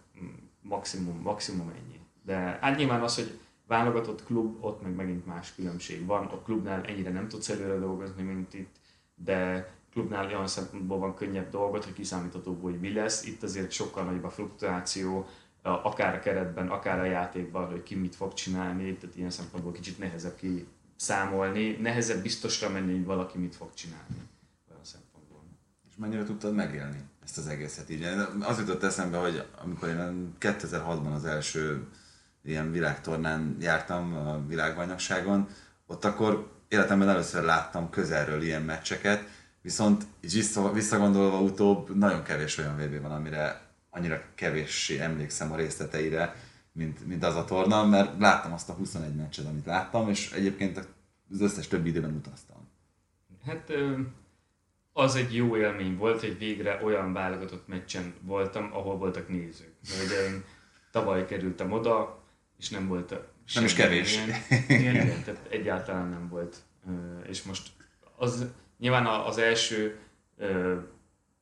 [0.60, 2.00] maximum, maximum ennyi.
[2.24, 6.26] De hát nyilván az, hogy válogatott klub, ott meg megint más különbség van.
[6.26, 8.76] A klubnál ennyire nem tudsz előre dolgozni, mint itt,
[9.14, 13.26] de klubnál olyan szempontból van könnyebb dolgot, hogy kiszámítható, hogy mi lesz.
[13.26, 15.26] Itt azért sokkal nagyobb a fluktuáció,
[15.62, 19.98] akár a keretben, akár a játékban, hogy ki mit fog csinálni, tehát ilyen szempontból kicsit
[19.98, 24.16] nehezebb kiszámolni, nehezebb biztosra menni, hogy valaki mit fog csinálni
[24.70, 25.40] olyan szempontból.
[25.88, 28.06] És mennyire tudtad megélni ezt az egészet így?
[28.40, 31.86] Az jutott eszembe, hogy amikor én 2006-ban az első
[32.44, 35.48] ilyen világtornán jártam a világbajnokságon,
[35.86, 39.28] ott akkor életemben először láttam közelről ilyen meccseket,
[39.62, 43.61] viszont így visszagondolva utóbb nagyon kevés olyan VB van, amire
[43.94, 46.36] annyira kevéssé emlékszem a részleteire,
[46.72, 50.88] mint, mint az a torna, mert láttam azt a 21 meccset, amit láttam, és egyébként
[51.30, 52.68] az összes többi időben utaztam.
[53.46, 53.72] Hát
[54.92, 59.74] az egy jó élmény volt, hogy végre olyan válogatott meccsen voltam, ahol voltak nézők.
[59.88, 60.44] Mert ugye én
[60.90, 62.22] tavaly kerültem oda,
[62.58, 63.14] és nem volt
[63.54, 64.18] Nem is kevés.
[64.68, 66.56] Ilyen, igen, tehát egyáltalán nem volt.
[67.26, 67.70] És most
[68.16, 68.46] az
[68.78, 69.98] nyilván az első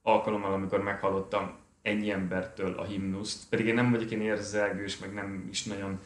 [0.03, 1.59] alkalommal, amikor meghallottam
[1.91, 6.01] ennyi embertől a himnuszt, pedig én nem vagyok én érzelgős, meg nem is nagyon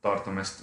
[0.00, 0.62] tartom ezt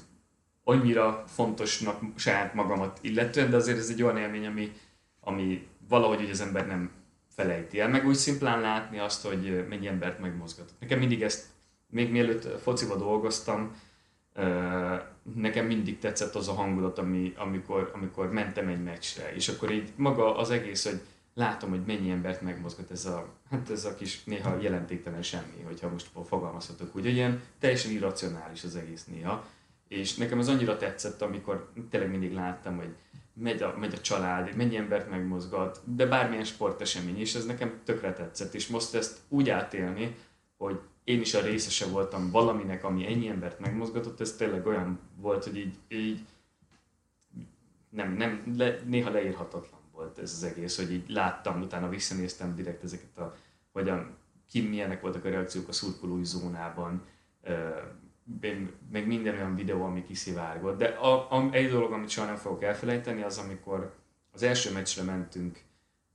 [0.63, 4.71] annyira fontosnak saját magamat illetően, de azért ez egy olyan élmény, ami,
[5.19, 6.91] ami valahogy az ember nem
[7.35, 10.79] felejti el, meg úgy szimplán látni azt, hogy mennyi embert megmozgatott.
[10.79, 11.45] Nekem mindig ezt
[11.89, 13.75] még mielőtt fociba dolgoztam,
[15.35, 19.91] nekem mindig tetszett az a hangulat, ami, amikor, amikor mentem egy meccsre, és akkor így
[19.95, 21.01] maga az egész, hogy
[21.33, 25.89] látom, hogy mennyi embert megmozgat ez a, hát ez a kis néha jelentéktelen semmi, hogyha
[25.89, 29.45] most fogalmazhatok úgy, hogy ilyen teljesen irracionális az egész néha,
[29.87, 32.95] és nekem ez annyira tetszett, amikor tényleg mindig láttam, hogy
[33.33, 38.13] megy a, megy a család, mennyi embert megmozgat, de bármilyen sportesemény, és ez nekem tökre
[38.13, 40.15] tetszett, és most ezt úgy átélni,
[40.57, 45.43] hogy én is a részese voltam valaminek, ami ennyi embert megmozgatott, ez tényleg olyan volt,
[45.43, 46.19] hogy így, így
[47.89, 52.83] nem, nem, le, néha leírhatatlan volt ez az egész, hogy így láttam, utána visszanéztem direkt
[52.83, 53.35] ezeket a,
[53.71, 54.17] hogyan,
[54.49, 57.05] ki milyenek voltak a reakciók a szurkolói zónában,
[58.91, 60.77] meg minden olyan videó, ami kiszivárgott.
[60.77, 63.95] De a, a, egy dolog, amit soha nem fogok elfelejteni, az amikor
[64.31, 65.61] az első meccsre mentünk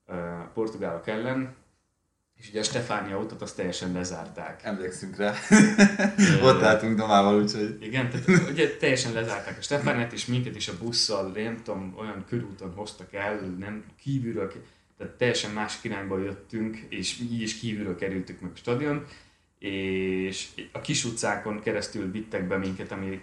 [0.06, 0.16] uh,
[0.54, 1.54] portugálok ellen,
[2.38, 4.64] és ugye a Stefánia utat azt teljesen lezárták.
[4.64, 5.34] Emlékszünk rá.
[6.48, 7.76] Ott álltunk domával, úgyhogy...
[7.80, 12.24] Igen, tehát ugye teljesen lezárták a Stefániát, és minket is a busszal, nem tudom, olyan
[12.28, 14.52] körúton hoztak el, nem kívülről,
[14.98, 19.06] tehát teljesen más irányba jöttünk, és így is kívülről kerültük meg a stadion,
[19.58, 23.20] és a kis utcákon keresztül vittek be minket, ami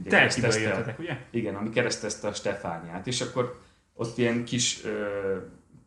[0.00, 1.18] ugye keresztezte, ugye?
[1.30, 3.60] Igen, ami keresztezte a Stefániát, és akkor
[3.94, 4.80] ott ilyen kis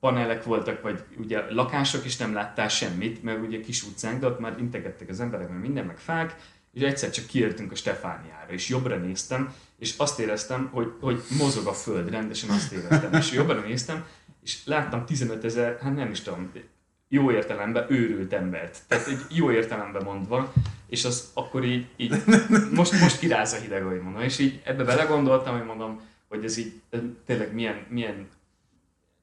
[0.02, 4.40] panelek voltak, vagy ugye lakások, és nem láttál semmit, mert ugye kis utcánk, de ott
[4.40, 6.36] már integettek az emberek, mert minden meg fák,
[6.74, 11.68] és egyszer csak kiértünk a Stefániára, és jobbra néztem, és azt éreztem, hogy, hogy mozog
[11.68, 14.06] a föld, rendesen azt éreztem, és jobbra néztem,
[14.44, 16.52] és láttam 15 ezer, hát nem is tudom,
[17.08, 18.80] jó értelemben őrült embert.
[18.88, 20.54] Tehát egy jó értelemben mondva,
[20.90, 22.14] és az akkor így, így
[22.72, 26.58] most, most kiráz a hideg, ahogy mondom, és így ebbe belegondoltam, hogy mondom, hogy ez
[26.58, 26.82] így
[27.26, 28.28] tényleg milyen, milyen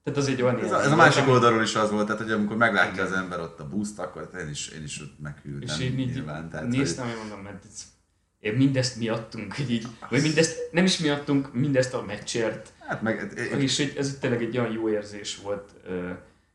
[0.09, 1.33] tehát az egy olyan ez, a, ez a másik ami...
[1.33, 3.05] oldalról is az volt, tehát hogy amikor meglátja Igen.
[3.05, 5.77] az ember ott a buszt, akkor én is, én is ott meghűltem.
[5.77, 7.17] És én így nyilván, tehát, néztem, hogy...
[7.17, 7.65] mondom, mert
[8.41, 12.73] én mindezt miattunk, hogy így, vagy mindezt, nem is miattunk, mindezt a meccsért.
[12.79, 13.61] Hát meg, én...
[13.61, 15.75] És hogy ez tényleg egy olyan jó érzés volt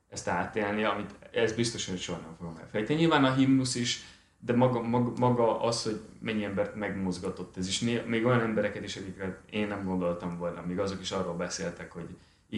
[0.10, 3.00] ezt átélni, amit ez biztos, hogy soha nem fogom elfelejteni.
[3.00, 4.04] Nyilván a himnusz is,
[4.40, 8.96] de maga, maga, maga az, hogy mennyi embert megmozgatott ez is, még olyan embereket is,
[8.96, 12.08] akiket én nem gondoltam volna, még azok is arról beszéltek, hogy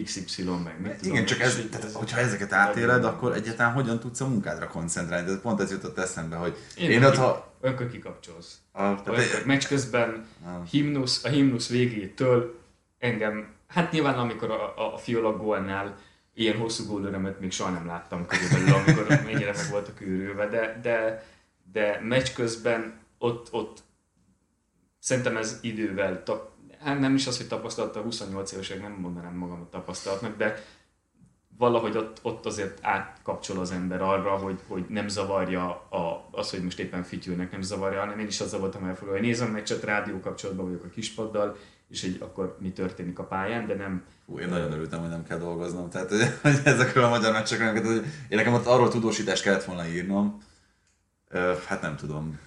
[0.04, 1.12] XY meg mit tudom.
[1.12, 5.26] Igen, csak ez, tehát, ez hogyha ezeket átéled, akkor egyáltalán hogyan tudsz a munkádra koncentrálni?
[5.26, 7.54] Tehát pont ez jutott eszembe, hogy én, én ott, ha...
[7.60, 8.58] Önkör kikapcsolsz.
[8.72, 10.62] A, tehát meccs közben a.
[10.70, 12.58] himnusz, a himnusz végétől
[12.98, 15.96] engem, hát nyilván amikor a, a Fiola gólnál
[16.34, 21.24] ilyen hosszú gólörömet még soha nem láttam körülbelül, amikor mennyire meg voltak őrülve, de, de,
[21.72, 23.82] de meccs közben ott, ott
[24.98, 26.22] szerintem ez idővel
[26.78, 30.64] hát nem is az, hogy tapasztalata, 28 évesek nem mondanám magamat tapasztalatnak, de
[31.58, 36.62] valahogy ott, ott azért átkapcsol az ember arra, hogy, hogy nem zavarja a, az, hogy
[36.62, 40.20] most éppen fityülnek, nem zavarja, hanem én is azzal voltam elfoglalva, hogy nézem meccset, rádió
[40.20, 41.56] kapcsolatban vagyok a kispaddal,
[41.88, 44.04] és hogy akkor mi történik a pályán, de nem...
[44.26, 45.90] Hú, én nagyon örültem, hogy nem kell dolgoznom.
[45.90, 46.20] Tehát, hogy
[46.64, 50.42] ezekről a magyar meccsekről, hogy én nekem ott arról tudósítást kellett volna írnom.
[51.66, 52.38] Hát nem tudom.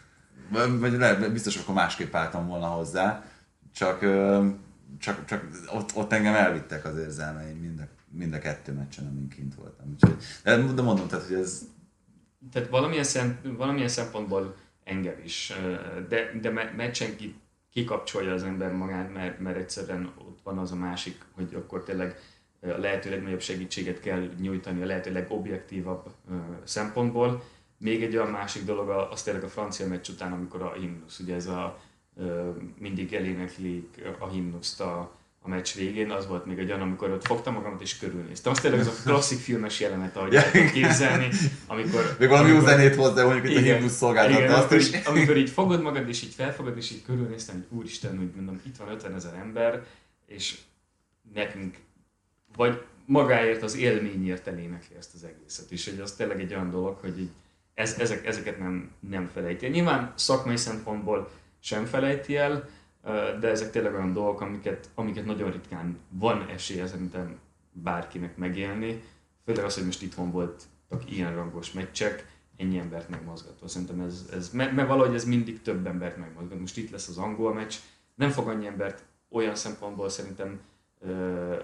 [0.79, 3.23] Vagy lehet, biztos akkor másképp álltam volna hozzá.
[3.79, 3.99] Csak,
[4.99, 9.29] csak, csak ott, ott engem elvittek az érzelmeim mind a, mind a kettő meccsen, amin
[9.29, 9.91] kint voltam.
[9.93, 10.17] Úgyhogy,
[10.75, 11.61] de mondom, tehát, hogy ez...
[12.51, 15.53] Tehát valamilyen, szem, valamilyen szempontból engem is,
[16.09, 17.15] de, de meccsen
[17.71, 22.19] kikapcsolja az ember magát, mert, mert egyszerűen ott van az a másik, hogy akkor tényleg
[22.61, 26.09] a lehető legnagyobb segítséget kell nyújtani a lehető legobjektívabb
[26.63, 27.43] szempontból.
[27.77, 31.35] Még egy olyan másik dolog, az tényleg a francia meccs után, amikor a himnusz, ugye
[31.35, 31.87] ez a
[32.79, 37.25] mindig eléneklik a himnuszt a, a meccs végén, az volt még egy olyan, amikor ott
[37.25, 38.51] fogtam magamat és körülnéztem.
[38.51, 40.41] Azt tényleg az a klasszik filmes jelenet, ahogy ja,
[40.73, 41.27] képzelni,
[41.67, 42.15] amikor...
[42.19, 44.91] Még valami jó zenét hozzá, mondjuk itt a himnusz szolgáltatta azt is.
[44.91, 48.61] Amikor, amikor így fogod magad, és így felfogod, és így körülnéztem, hogy úristen, úgy mondom,
[48.65, 49.83] itt van 50 ezer ember,
[50.27, 50.57] és
[51.33, 51.77] nekünk,
[52.55, 55.71] vagy magáért az élményért elénekli ezt az egészet.
[55.71, 57.29] És hogy az tényleg egy olyan dolog, hogy így
[57.73, 59.67] ez, ezek, ezeket nem, nem felejti.
[59.67, 62.69] Nyilván szakmai szempontból sem felejti el,
[63.39, 67.39] de ezek tényleg olyan dolgok, amiket, amiket nagyon ritkán van esélye szerintem
[67.71, 69.03] bárkinek megélni.
[69.45, 73.67] Főleg az, hogy most itthon voltak ilyen rangos meccsek, ennyi embert megmozgatva.
[73.67, 76.59] Szerintem ez, ez mert, mert valahogy ez mindig több embert megmozgat.
[76.59, 77.75] Most itt lesz az angol meccs,
[78.15, 80.59] nem fog annyi embert olyan szempontból szerintem
[80.99, 81.55] ö,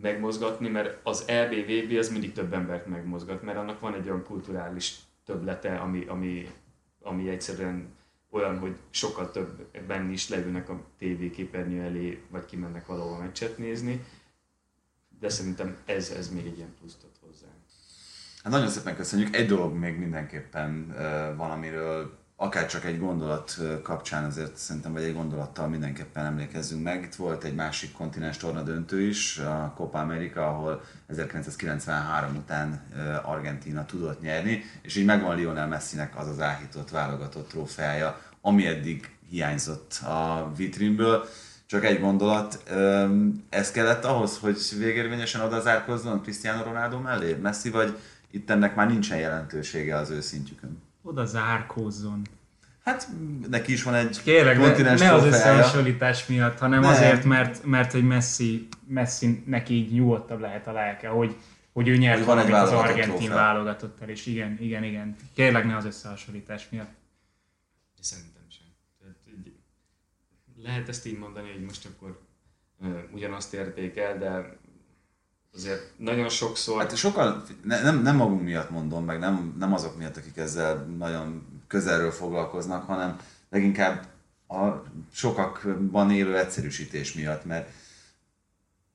[0.00, 4.96] megmozgatni, mert az EBVB az mindig több embert megmozgat, mert annak van egy olyan kulturális
[5.24, 6.50] töblete, ami, ami,
[7.02, 7.88] ami egyszerűen
[8.34, 14.04] olyan, hogy sokkal többen is leülnek a TV képernyő elé, vagy kimennek valahol meccset nézni,
[15.20, 17.46] de szerintem ez, ez még egy ilyen pluszt ad hozzá.
[18.42, 19.36] Hát nagyon szépen köszönjük.
[19.36, 25.02] Egy dolog még mindenképpen uh, van, amiről akár csak egy gondolat kapcsán azért szerintem, vagy
[25.02, 27.02] egy gondolattal mindenképpen emlékezzünk meg.
[27.02, 32.82] Itt volt egy másik kontinens torna döntő is, a Copa America, ahol 1993 után
[33.22, 39.16] Argentina tudott nyerni, és így megvan Lionel Messinek az az áhított válogatott trófeája, ami eddig
[39.28, 41.28] hiányzott a vitrínből.
[41.66, 42.70] Csak egy gondolat,
[43.48, 47.34] ez kellett ahhoz, hogy végérvényesen oda zárkozzon Cristiano Ronaldo mellé?
[47.34, 47.98] Messi vagy
[48.30, 50.82] itt ennek már nincsen jelentősége az ő szintjükön?
[51.04, 52.22] Oda zárkózzon.
[52.84, 53.08] Hát
[53.48, 56.88] neki is van egy Kérlek, kontinens ne, ne az összehasonlítás miatt, hanem ne.
[56.88, 61.36] azért, mert, mert hogy Messi, Messi neki így nyugodtabb lehet a lelke, hogy,
[61.72, 65.16] hogy ő nyert valamit az argentin válogatottal, és igen, igen, igen.
[65.34, 66.92] Kérlek, ne az összehasonlítás miatt.
[68.00, 68.66] Szerintem sem.
[69.00, 69.52] Tehát, így,
[70.56, 72.20] lehet ezt így mondani, hogy most akkor
[72.80, 74.58] uh, ugyanazt érték el, de
[75.54, 76.80] azért nagyon sokszor...
[76.80, 80.76] Hát sokan, ne, nem, nem magunk miatt mondom, meg nem, nem azok miatt, akik ezzel
[80.98, 83.18] nagyon közelről foglalkoznak, hanem
[83.50, 84.06] leginkább
[84.48, 84.82] a
[85.12, 87.70] sokakban élő egyszerűsítés miatt, mert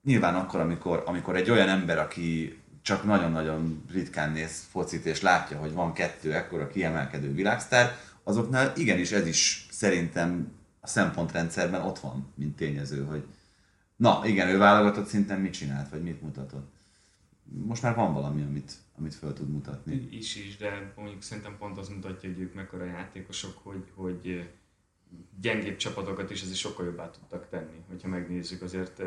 [0.03, 5.57] nyilván akkor, amikor, amikor egy olyan ember, aki csak nagyon-nagyon ritkán néz focit, és látja,
[5.57, 12.33] hogy van kettő ekkora kiemelkedő világsztár, azoknál igenis ez is szerintem a szempontrendszerben ott van,
[12.35, 13.23] mint tényező, hogy
[13.99, 16.71] Na, igen, ő válogatott szinten mit csinált, vagy mit mutatott.
[17.43, 20.07] Most már van valami, amit, amit fel tud mutatni.
[20.11, 24.49] Is is, de mondjuk szerintem pont az mutatja, hogy ők mekkora játékosok, hogy, hogy
[25.39, 27.83] gyengébb csapatokat is azért sokkal jobbá tudtak tenni.
[27.87, 29.01] Hogyha megnézzük, azért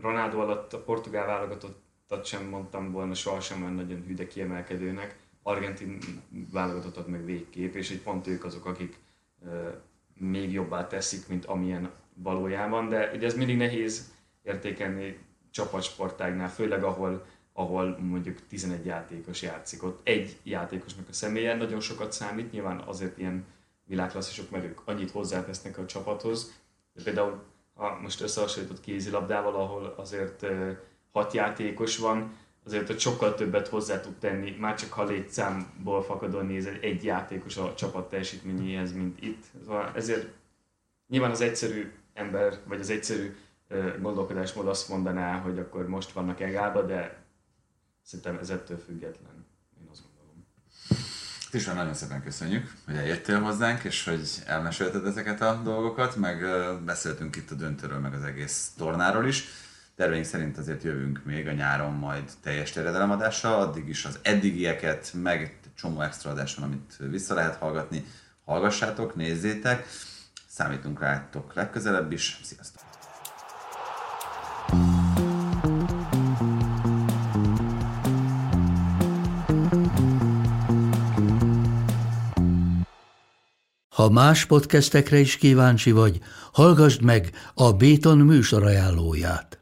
[0.00, 5.98] Ronaldo alatt a portugál válogatottat sem mondtam volna sohasem olyan nagyon hűde kiemelkedőnek, argentin
[6.50, 8.98] válogatottat meg végképp, és egy pont ők azok, akik
[10.14, 14.12] még jobbá teszik, mint amilyen valójában, de ugye ez mindig nehéz
[14.42, 15.18] értékelni
[15.50, 19.82] csapatsportágnál, főleg ahol, ahol mondjuk 11 játékos játszik.
[19.82, 23.44] Ott egy játékosnak a személye nagyon sokat számít, nyilván azért ilyen
[23.84, 26.60] világklasszisok, mert ők annyit hozzátesznek a csapathoz.
[26.94, 27.42] De például
[27.74, 30.46] ha most összehasonlított kézilabdával, ahol azért
[31.12, 36.46] hat játékos van, azért hogy sokkal többet hozzá tud tenni, már csak ha létszámból fakadóan
[36.46, 39.44] néz egy játékos a csapat teljesítményéhez, mint itt.
[39.64, 40.28] Szóval ezért
[41.08, 43.36] nyilván az egyszerű ember, vagy az egyszerű
[44.00, 47.22] gondolkodásmód azt mondaná, hogy akkor most vannak egálba, de
[48.02, 49.46] szerintem ez ettől független.
[49.80, 50.46] Én azt gondolom.
[51.50, 56.44] Tistván, nagyon szépen köszönjük, hogy eljöttél hozzánk, és hogy elmesélted ezeket a dolgokat, meg
[56.84, 59.44] beszéltünk itt a döntőről, meg az egész tornáról is.
[59.96, 65.42] Terveink szerint azért jövünk még a nyáron majd teljes terjedelemadással, addig is az eddigieket, meg
[65.42, 68.04] egy csomó extra adás amit vissza lehet hallgatni.
[68.44, 69.86] Hallgassátok, nézzétek!
[70.54, 72.40] Számítunk rátok legközelebb is.
[72.42, 72.82] Sziasztok!
[83.88, 86.20] Ha más podcastekre is kíváncsi vagy,
[86.52, 89.61] hallgassd meg a Béton műsor ajánlóját.